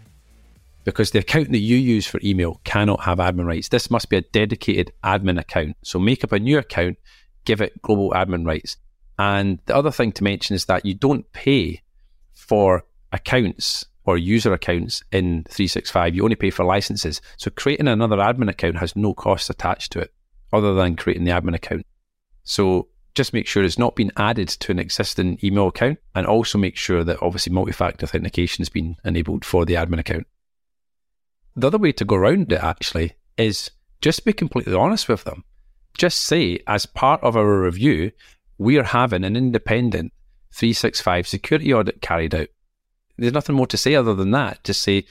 because 0.84 1.12
the 1.12 1.20
account 1.20 1.52
that 1.52 1.60
you 1.60 1.78
use 1.78 2.08
for 2.08 2.20
email 2.24 2.60
cannot 2.64 3.02
have 3.02 3.20
admin 3.20 3.46
rights. 3.46 3.70
This 3.70 3.90
must 3.90 4.10
be 4.10 4.18
a 4.18 4.22
dedicated 4.22 4.92
admin 5.04 5.40
account. 5.40 5.78
So 5.84 6.00
make 6.00 6.24
up 6.24 6.32
a 6.32 6.40
new 6.40 6.58
account, 6.58 6.98
give 7.46 7.62
it 7.62 7.82
global 7.82 8.12
admin 8.12 8.46
rights. 8.46 8.78
And 9.18 9.60
the 9.66 9.76
other 9.76 9.92
thing 9.92 10.12
to 10.14 10.24
mention 10.24 10.56
is 10.56 10.66
that 10.66 10.86
you 10.86 10.94
don't 10.94 11.32
pay 11.32 11.82
for 12.34 12.86
accounts 13.12 13.86
or 14.06 14.18
user 14.18 14.54
accounts 14.54 15.04
in 15.12 15.44
365. 15.50 16.16
You 16.16 16.24
only 16.24 16.36
pay 16.36 16.50
for 16.50 16.66
licenses. 16.66 17.22
So 17.38 17.52
creating 17.52 17.88
another 17.88 18.18
admin 18.18 18.50
account 18.50 18.78
has 18.78 18.96
no 18.96 19.14
costs 19.14 19.50
attached 19.50 19.92
to 19.94 20.00
it 20.00 20.14
other 20.52 20.74
than 20.74 20.96
creating 20.96 21.26
the 21.26 21.32
admin 21.32 21.56
account. 21.56 21.86
So 22.44 22.88
just 23.16 23.34
make 23.34 23.48
sure 23.48 23.64
it's 23.64 23.80
not 23.80 23.96
been 23.96 24.12
added 24.18 24.48
to 24.48 24.72
an 24.72 24.80
existing 24.80 25.40
email 25.44 25.68
account 25.68 26.00
and 26.16 26.26
also 26.26 26.58
make 26.58 26.76
sure 26.76 27.04
that 27.04 27.22
obviously 27.22 27.52
multi-factor 27.52 28.06
authentication 28.06 28.62
has 28.62 28.70
been 28.70 28.96
enabled 29.04 29.44
for 29.44 29.66
the 29.66 29.74
admin 29.74 30.00
account. 30.00 30.28
The 31.56 31.68
other 31.68 31.78
way 31.78 31.92
to 31.94 32.06
go 32.06 32.16
around 32.16 32.52
it 32.52 32.64
actually 32.64 33.14
is 33.38 33.72
just 34.02 34.26
be 34.26 34.34
completely 34.34 34.74
honest 34.74 35.10
with 35.10 35.24
them. 35.24 35.44
Just 35.98 36.20
say, 36.20 36.60
as 36.68 36.86
part 36.86 37.22
of 37.24 37.36
our 37.36 37.62
review, 37.62 38.12
we 38.58 38.78
are 38.78 38.84
having 38.84 39.24
an 39.24 39.36
independent 39.36 40.14
365 40.54 41.28
security 41.28 41.74
audit 41.74 42.02
carried 42.02 42.36
out. 42.36 42.48
There's 43.18 43.34
nothing 43.34 43.56
more 43.56 43.68
to 43.68 43.78
say 43.78 43.96
other 43.96 44.14
than 44.14 44.32
that. 44.32 44.64
Just 44.64 44.82
say, 44.82 45.06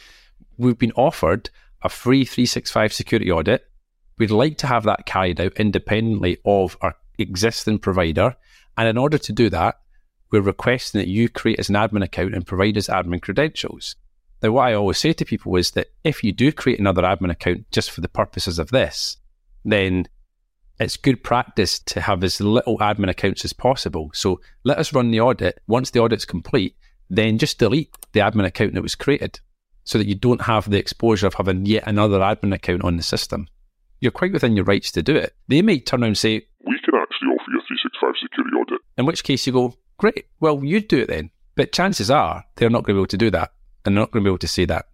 we've 0.57 0.79
been 0.79 0.93
offered 0.93 1.51
a 1.83 1.89
free 1.89 2.25
365 2.25 2.93
security 2.93 3.31
audit. 3.31 3.69
We'd 4.17 4.31
like 4.31 4.59
to 4.59 4.67
have 4.67 4.85
that 4.85 5.07
carried 5.07 5.41
out 5.41 5.53
independently 5.55 6.39
of 6.45 6.77
our 6.81 6.97
existing 7.19 7.79
provider. 7.79 8.37
And 8.77 8.89
in 8.89 8.99
order 8.99 9.19
to 9.19 9.33
do 9.33 9.51
that, 9.51 9.81
we're 10.31 10.41
requesting 10.41 11.01
that 11.01 11.09
you 11.09 11.29
create 11.29 11.59
as 11.59 11.69
an 11.69 11.75
admin 11.75 12.05
account 12.05 12.35
and 12.35 12.47
provide 12.47 12.77
us 12.77 12.89
admin 12.89 13.23
credentials. 13.23 13.97
Now, 14.43 14.53
what 14.53 14.69
I 14.69 14.75
always 14.75 14.99
say 14.99 15.13
to 15.13 15.25
people 15.25 15.57
is 15.57 15.73
that 15.73 15.89
if 16.05 16.23
you 16.23 16.33
do 16.33 16.53
create 16.53 16.79
another 16.79 17.03
admin 17.03 17.31
account 17.31 17.71
just 17.73 17.91
for 17.91 18.01
the 18.01 18.09
purposes 18.09 18.59
of 18.59 18.71
this, 18.71 19.17
then 19.65 20.07
it's 20.79 20.97
good 20.97 21.25
practice 21.25 21.81
to 21.81 22.01
have 22.01 22.23
as 22.23 22.41
little 22.41 22.79
admin 22.79 23.11
accounts 23.11 23.45
as 23.45 23.53
possible. 23.53 24.11
So 24.15 24.41
let 24.65 24.79
us 24.79 24.93
run 24.93 25.11
the 25.11 25.21
audit. 25.21 25.61
Once 25.67 25.91
the 25.91 26.01
audit's 26.01 26.25
complete, 26.25 26.77
then 27.11 27.39
just 27.39 27.59
delete 27.59 27.93
the 28.13 28.21
admin 28.21 28.47
account 28.47 28.75
that 28.75 28.83
was 28.83 28.95
created 28.95 29.41
so 29.83 29.99
that 29.99 30.07
you 30.07 30.15
don't 30.15 30.43
have 30.43 30.71
the 30.71 30.79
exposure 30.79 31.27
of 31.27 31.35
having 31.35 31.67
yet 31.67 31.85
another 31.87 32.21
admin 32.21 32.55
account 32.55 32.85
on 32.85 32.97
the 32.97 33.03
system. 33.03 33.49
You're 34.01 34.13
quite 34.13 34.33
within 34.33 34.57
your 34.57 34.65
rights 34.65 34.93
to 34.93 35.03
do 35.03 35.17
it. 35.17 35.35
They 35.49 35.63
might 35.63 35.87
turn 35.87 36.03
around 36.03 36.09
and 36.09 36.19
say, 36.19 36.47
We 36.65 36.79
can 36.85 36.95
actually 36.95 37.29
offer 37.29 37.51
you 37.51 37.59
a 37.59 37.67
365 37.67 38.15
security 38.23 38.57
audit. 38.57 38.81
in 38.97 39.07
which 39.07 39.25
case 39.25 39.47
you 39.47 39.53
go, 39.53 39.75
great, 39.97 40.27
well, 40.41 40.63
you 40.65 40.81
do 40.81 40.99
it 40.99 41.09
then. 41.09 41.31
But 41.57 41.73
chances 41.73 42.11
are 42.11 42.45
they're 42.57 42.71
not 42.71 42.85
going 42.85 42.95
to 42.95 42.99
be 42.99 43.01
able 43.01 43.07
to 43.09 43.17
do 43.17 43.31
that. 43.31 43.53
And 43.85 43.97
they're 43.97 44.03
not 44.03 44.11
going 44.13 44.23
to 44.23 44.29
be 44.29 44.31
able 44.31 44.39
to 44.39 44.49
say 44.49 44.65
that. 44.67 44.87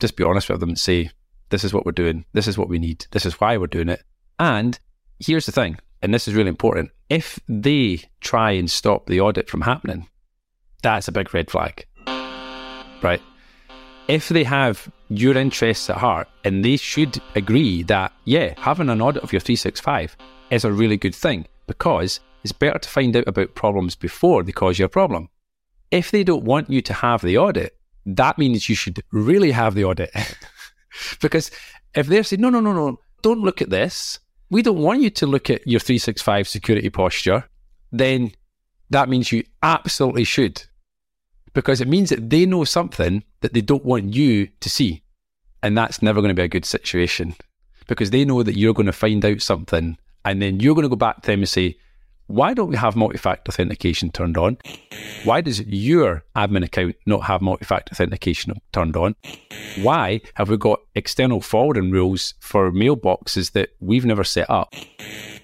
Just 0.00 0.16
be 0.16 0.24
honest 0.24 0.48
with 0.48 0.60
them 0.60 0.70
and 0.70 0.78
say, 0.78 1.10
this 1.50 1.64
is 1.64 1.72
what 1.72 1.86
we're 1.86 1.92
doing. 1.92 2.24
This 2.32 2.46
is 2.46 2.58
what 2.58 2.68
we 2.68 2.78
need. 2.78 3.06
This 3.12 3.26
is 3.26 3.40
why 3.40 3.56
we're 3.56 3.66
doing 3.68 3.88
it. 3.88 4.02
And 4.38 4.78
here's 5.18 5.46
the 5.46 5.52
thing, 5.52 5.78
and 6.02 6.12
this 6.12 6.28
is 6.28 6.34
really 6.34 6.48
important. 6.48 6.90
If 7.08 7.40
they 7.48 8.02
try 8.20 8.52
and 8.52 8.70
stop 8.70 9.06
the 9.06 9.20
audit 9.20 9.48
from 9.48 9.62
happening, 9.62 10.08
that's 10.82 11.08
a 11.08 11.12
big 11.12 11.32
red 11.34 11.50
flag. 11.50 11.86
Right? 13.02 13.22
If 14.08 14.28
they 14.28 14.44
have 14.44 14.90
your 15.08 15.36
interests 15.36 15.88
at 15.90 15.96
heart 15.96 16.28
and 16.44 16.64
they 16.64 16.76
should 16.76 17.20
agree 17.34 17.82
that, 17.84 18.12
yeah, 18.24 18.54
having 18.58 18.88
an 18.88 19.00
audit 19.00 19.22
of 19.22 19.32
your 19.32 19.40
365 19.40 20.16
is 20.50 20.64
a 20.64 20.72
really 20.72 20.96
good 20.96 21.14
thing 21.14 21.46
because 21.66 22.20
it's 22.42 22.52
better 22.52 22.78
to 22.78 22.88
find 22.88 23.16
out 23.16 23.26
about 23.26 23.54
problems 23.54 23.94
before 23.94 24.42
they 24.42 24.52
cause 24.52 24.78
you 24.78 24.84
a 24.84 24.88
problem. 24.88 25.28
If 25.90 26.10
they 26.10 26.24
don't 26.24 26.44
want 26.44 26.70
you 26.70 26.82
to 26.82 26.92
have 26.92 27.22
the 27.22 27.38
audit, 27.38 27.76
that 28.06 28.38
means 28.38 28.68
you 28.68 28.74
should 28.74 29.02
really 29.10 29.50
have 29.52 29.74
the 29.74 29.84
audit. 29.84 30.10
because 31.20 31.50
if 31.94 32.06
they're 32.06 32.22
saying, 32.22 32.40
no, 32.40 32.50
no, 32.50 32.60
no, 32.60 32.72
no, 32.72 33.00
don't 33.22 33.40
look 33.40 33.62
at 33.62 33.70
this, 33.70 34.18
we 34.50 34.62
don't 34.62 34.78
want 34.78 35.00
you 35.00 35.10
to 35.10 35.26
look 35.26 35.50
at 35.50 35.66
your 35.66 35.80
365 35.80 36.48
security 36.48 36.90
posture, 36.90 37.44
then 37.92 38.32
that 38.90 39.08
means 39.08 39.32
you 39.32 39.44
absolutely 39.62 40.24
should. 40.24 40.62
Because 41.54 41.80
it 41.80 41.88
means 41.88 42.10
that 42.10 42.30
they 42.30 42.46
know 42.46 42.64
something 42.64 43.24
that 43.40 43.52
they 43.52 43.60
don't 43.60 43.84
want 43.84 44.14
you 44.14 44.48
to 44.60 44.70
see. 44.70 45.02
And 45.62 45.76
that's 45.76 46.02
never 46.02 46.20
going 46.20 46.30
to 46.30 46.40
be 46.40 46.44
a 46.44 46.48
good 46.48 46.64
situation 46.64 47.34
because 47.88 48.10
they 48.10 48.24
know 48.24 48.42
that 48.44 48.56
you're 48.56 48.74
going 48.74 48.86
to 48.86 48.92
find 48.92 49.24
out 49.24 49.42
something 49.42 49.98
and 50.24 50.40
then 50.40 50.60
you're 50.60 50.74
going 50.74 50.84
to 50.84 50.88
go 50.88 50.96
back 50.96 51.22
to 51.22 51.26
them 51.26 51.40
and 51.40 51.48
say, 51.48 51.76
why 52.28 52.52
don't 52.52 52.68
we 52.68 52.76
have 52.76 52.94
multi-factor 52.94 53.48
authentication 53.50 54.10
turned 54.10 54.36
on? 54.36 54.58
Why 55.24 55.40
does 55.40 55.62
your 55.62 56.24
admin 56.36 56.64
account 56.64 56.96
not 57.06 57.22
have 57.22 57.40
multi-factor 57.40 57.92
authentication 57.92 58.54
turned 58.72 58.96
on? 58.96 59.16
Why 59.80 60.20
have 60.34 60.50
we 60.50 60.58
got 60.58 60.80
external 60.94 61.40
forwarding 61.40 61.90
rules 61.90 62.34
for 62.40 62.70
mailboxes 62.70 63.52
that 63.52 63.70
we've 63.80 64.04
never 64.04 64.24
set 64.24 64.48
up? 64.50 64.74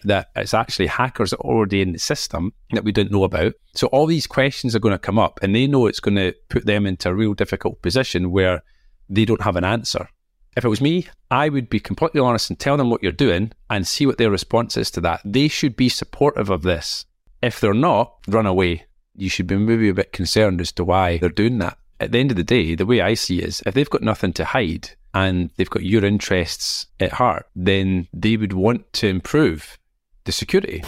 That 0.04 0.28
it's 0.36 0.54
actually 0.54 0.86
hackers 0.86 1.32
already 1.32 1.80
in 1.80 1.92
the 1.92 1.98
system 1.98 2.52
that 2.72 2.84
we 2.84 2.92
didn't 2.92 3.12
know 3.12 3.24
about. 3.24 3.54
So 3.74 3.86
all 3.88 4.06
these 4.06 4.26
questions 4.26 4.76
are 4.76 4.80
going 4.80 4.94
to 4.94 4.98
come 4.98 5.18
up 5.18 5.40
and 5.42 5.54
they 5.54 5.66
know 5.66 5.86
it's 5.86 6.00
going 6.00 6.16
to 6.16 6.34
put 6.50 6.66
them 6.66 6.86
into 6.86 7.08
a 7.08 7.14
real 7.14 7.34
difficult 7.34 7.80
position 7.80 8.30
where 8.30 8.62
they 9.08 9.24
don't 9.24 9.42
have 9.42 9.56
an 9.56 9.64
answer. 9.64 10.08
If 10.56 10.64
it 10.64 10.68
was 10.68 10.80
me, 10.80 11.08
I 11.30 11.48
would 11.48 11.68
be 11.68 11.80
completely 11.80 12.20
honest 12.20 12.48
and 12.48 12.58
tell 12.58 12.76
them 12.76 12.90
what 12.90 13.02
you're 13.02 13.12
doing 13.12 13.52
and 13.68 13.86
see 13.86 14.06
what 14.06 14.18
their 14.18 14.30
response 14.30 14.76
is 14.76 14.90
to 14.92 15.00
that. 15.00 15.20
They 15.24 15.48
should 15.48 15.74
be 15.74 15.88
supportive 15.88 16.50
of 16.50 16.62
this. 16.62 17.06
If 17.42 17.60
they're 17.60 17.74
not, 17.74 18.14
run 18.28 18.46
away. 18.46 18.84
You 19.16 19.28
should 19.28 19.46
be 19.46 19.56
maybe 19.56 19.88
a 19.88 19.94
bit 19.94 20.12
concerned 20.12 20.60
as 20.60 20.70
to 20.72 20.84
why 20.84 21.18
they're 21.18 21.28
doing 21.28 21.58
that. 21.58 21.78
At 21.98 22.12
the 22.12 22.18
end 22.18 22.30
of 22.30 22.36
the 22.36 22.44
day, 22.44 22.74
the 22.74 22.86
way 22.86 23.00
I 23.00 23.14
see 23.14 23.38
it 23.38 23.48
is 23.48 23.62
if 23.66 23.74
they've 23.74 23.90
got 23.90 24.02
nothing 24.02 24.32
to 24.34 24.44
hide 24.44 24.90
and 25.12 25.50
they've 25.56 25.70
got 25.70 25.84
your 25.84 26.04
interests 26.04 26.86
at 27.00 27.12
heart, 27.12 27.46
then 27.54 28.08
they 28.12 28.36
would 28.36 28.52
want 28.52 28.92
to 28.94 29.08
improve 29.08 29.78
the 30.24 30.32
security. 30.32 30.80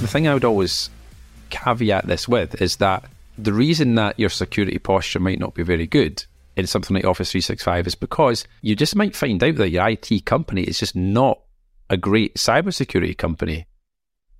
The 0.00 0.08
thing 0.08 0.28
I 0.28 0.34
would 0.34 0.44
always 0.44 0.90
caveat 1.50 2.06
this 2.06 2.28
with 2.28 2.60
is 2.60 2.76
that 2.76 3.04
the 3.38 3.52
reason 3.52 3.94
that 3.94 4.18
your 4.18 4.28
security 4.28 4.78
posture 4.78 5.20
might 5.20 5.38
not 5.38 5.54
be 5.54 5.62
very 5.62 5.86
good 5.86 6.24
in 6.56 6.66
something 6.66 6.94
like 6.94 7.04
Office 7.04 7.30
365 7.32 7.86
is 7.86 7.94
because 7.94 8.46
you 8.62 8.74
just 8.76 8.96
might 8.96 9.16
find 9.16 9.42
out 9.42 9.56
that 9.56 9.70
your 9.70 9.88
IT 9.88 10.24
company 10.24 10.62
is 10.62 10.78
just 10.78 10.96
not 10.96 11.40
a 11.88 11.96
great 11.96 12.34
cybersecurity 12.34 13.16
company. 13.16 13.66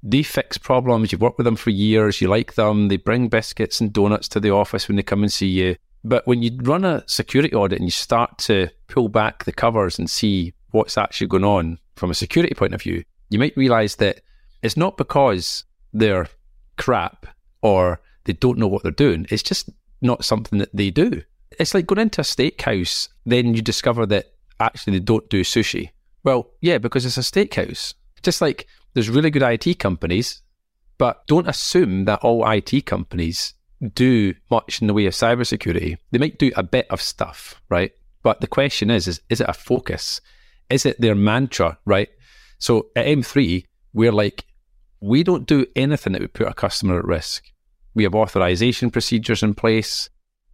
They 0.02 0.22
fix 0.22 0.59
problems, 0.59 1.11
you've 1.11 1.20
worked 1.20 1.38
with 1.38 1.46
them 1.46 1.56
for 1.56 1.70
years, 1.70 2.20
you 2.20 2.28
like 2.28 2.54
them, 2.54 2.88
they 2.88 2.96
bring 2.96 3.28
biscuits 3.28 3.80
and 3.80 3.92
donuts 3.92 4.28
to 4.28 4.40
the 4.40 4.50
office 4.50 4.88
when 4.88 4.96
they 4.96 5.02
come 5.02 5.22
and 5.22 5.32
see 5.32 5.48
you. 5.48 5.76
But 6.04 6.26
when 6.26 6.42
you 6.42 6.56
run 6.62 6.85
a 6.85 7.02
security 7.06 7.54
audit 7.54 7.78
and 7.78 7.87
you 7.87 7.92
start 7.92 8.38
to 8.38 8.68
pull 8.88 9.09
back 9.09 9.44
the 9.44 9.52
covers 9.52 9.98
and 9.98 10.09
see 10.09 10.54
what's 10.70 10.96
actually 10.96 11.26
going 11.26 11.44
on 11.44 11.78
from 11.96 12.11
a 12.11 12.14
security 12.14 12.54
point 12.54 12.74
of 12.74 12.82
view, 12.82 13.04
you 13.29 13.39
might 13.39 13.57
realize 13.57 13.97
that 13.97 14.21
it's 14.62 14.77
not 14.77 14.97
because 14.97 15.65
they're 15.93 16.29
crap 16.77 17.27
or 17.62 18.01
they 18.25 18.33
don't 18.33 18.59
know 18.59 18.67
what 18.67 18.83
they're 18.83 18.93
doing. 18.93 19.27
It's 19.31 19.43
just 19.43 19.71
not 20.01 20.25
something 20.25 20.59
that 20.59 20.75
they 20.75 20.91
do. 20.91 21.23
It's 21.59 21.75
like 21.75 21.87
going 21.87 22.01
into 22.01 22.21
a 22.21 22.25
steakhouse, 22.25 23.09
then 23.25 23.55
you 23.55 23.62
discover 23.62 24.07
that 24.07 24.33
actually 24.61 24.99
they 24.99 25.05
don't 25.05 25.29
do 25.31 25.43
sushi. 25.43 25.91
Well, 26.25 26.51
yeah, 26.61 26.79
because 26.79 27.07
it's 27.07 27.19
a 27.19 27.21
steakhouse. 27.21 27.95
Just 28.23 28.41
like 28.41 28.67
there's 28.95 29.09
really 29.09 29.31
good 29.31 29.43
IT 29.43 29.79
companies, 29.79 30.43
but 30.99 31.27
don't 31.27 31.49
assume 31.49 32.05
that 32.07 32.21
all 32.21 32.49
IT 32.51 32.87
companies 32.87 33.55
do 33.95 34.35
much 34.51 34.81
in 34.81 34.87
the 34.87 34.95
way 34.95 35.07
of 35.07 35.12
cybersecurity. 35.12 35.99
They 36.11 36.19
might 36.19 36.39
do 36.39 36.51
a 36.57 36.62
bit 36.62 36.87
of 36.91 37.03
stuff, 37.03 37.61
right? 37.69 37.93
But 38.23 38.41
the 38.41 38.47
question 38.47 38.91
is, 38.91 39.07
is, 39.07 39.21
is 39.29 39.41
it 39.41 39.49
a 39.49 39.53
focus? 39.53 40.21
Is 40.71 40.85
it 40.87 41.01
their 41.01 41.15
mantra, 41.15 41.79
right? 41.85 42.09
So 42.59 42.88
at 42.97 43.07
M3, 43.07 43.64
we're 43.92 44.12
like, 44.12 44.45
we 45.01 45.23
don't 45.23 45.47
do 45.47 45.66
anything 45.77 46.12
that 46.12 46.23
would 46.23 46.35
put 46.35 46.49
a 46.49 46.55
customer 46.55 46.99
at 46.99 47.05
risk. 47.05 47.45
We 47.95 48.05
have 48.05 48.14
authorization 48.14 48.90
procedures 48.90 49.42
in 49.42 49.55
place. 49.55 50.11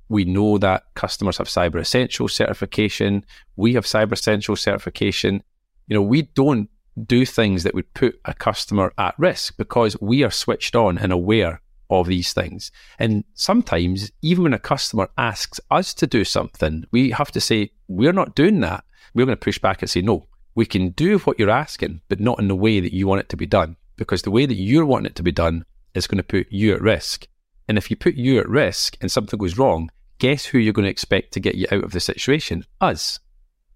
We 0.08 0.24
know 0.24 0.58
that 0.58 0.84
customers 0.94 1.38
have 1.38 1.48
Cyber 1.48 1.80
Essential 1.80 2.28
certification. 2.28 3.24
We 3.56 3.74
have 3.74 3.84
Cyber 3.84 4.12
Essential 4.12 4.56
certification. 4.56 5.42
You 5.86 5.96
know, 5.96 6.02
we 6.02 6.22
don't 6.22 6.68
do 7.06 7.24
things 7.24 7.62
that 7.62 7.74
would 7.74 7.92
put 7.94 8.20
a 8.24 8.34
customer 8.34 8.92
at 8.98 9.14
risk 9.18 9.56
because 9.56 9.96
we 10.00 10.22
are 10.22 10.30
switched 10.30 10.76
on 10.76 10.98
and 10.98 11.12
aware 11.12 11.62
of 11.88 12.06
these 12.06 12.32
things. 12.32 12.70
And 12.98 13.24
sometimes, 13.34 14.12
even 14.22 14.44
when 14.44 14.54
a 14.54 14.58
customer 14.58 15.08
asks 15.16 15.60
us 15.70 15.94
to 15.94 16.06
do 16.06 16.24
something, 16.24 16.84
we 16.90 17.10
have 17.10 17.32
to 17.32 17.40
say, 17.40 17.70
we're 17.88 18.12
not 18.12 18.34
doing 18.34 18.60
that. 18.60 18.84
We're 19.14 19.26
going 19.26 19.36
to 19.36 19.44
push 19.44 19.58
back 19.58 19.82
and 19.82 19.90
say, 19.90 20.00
no, 20.00 20.26
we 20.54 20.66
can 20.66 20.90
do 20.90 21.18
what 21.20 21.38
you're 21.38 21.50
asking, 21.50 22.00
but 22.08 22.20
not 22.20 22.38
in 22.38 22.48
the 22.48 22.56
way 22.56 22.80
that 22.80 22.92
you 22.92 23.06
want 23.06 23.20
it 23.20 23.28
to 23.30 23.36
be 23.36 23.46
done. 23.46 23.76
Because 23.96 24.22
the 24.22 24.30
way 24.30 24.46
that 24.46 24.54
you're 24.54 24.86
wanting 24.86 25.06
it 25.06 25.16
to 25.16 25.22
be 25.22 25.32
done 25.32 25.64
is 25.94 26.06
going 26.06 26.18
to 26.18 26.22
put 26.22 26.46
you 26.50 26.74
at 26.74 26.82
risk. 26.82 27.26
And 27.68 27.78
if 27.78 27.90
you 27.90 27.96
put 27.96 28.14
you 28.14 28.38
at 28.38 28.48
risk 28.48 28.96
and 29.00 29.10
something 29.10 29.38
goes 29.38 29.58
wrong, 29.58 29.90
guess 30.18 30.46
who 30.46 30.58
you're 30.58 30.72
going 30.72 30.84
to 30.84 30.90
expect 30.90 31.32
to 31.32 31.40
get 31.40 31.54
you 31.54 31.66
out 31.70 31.84
of 31.84 31.92
the 31.92 32.00
situation? 32.00 32.64
Us. 32.80 33.20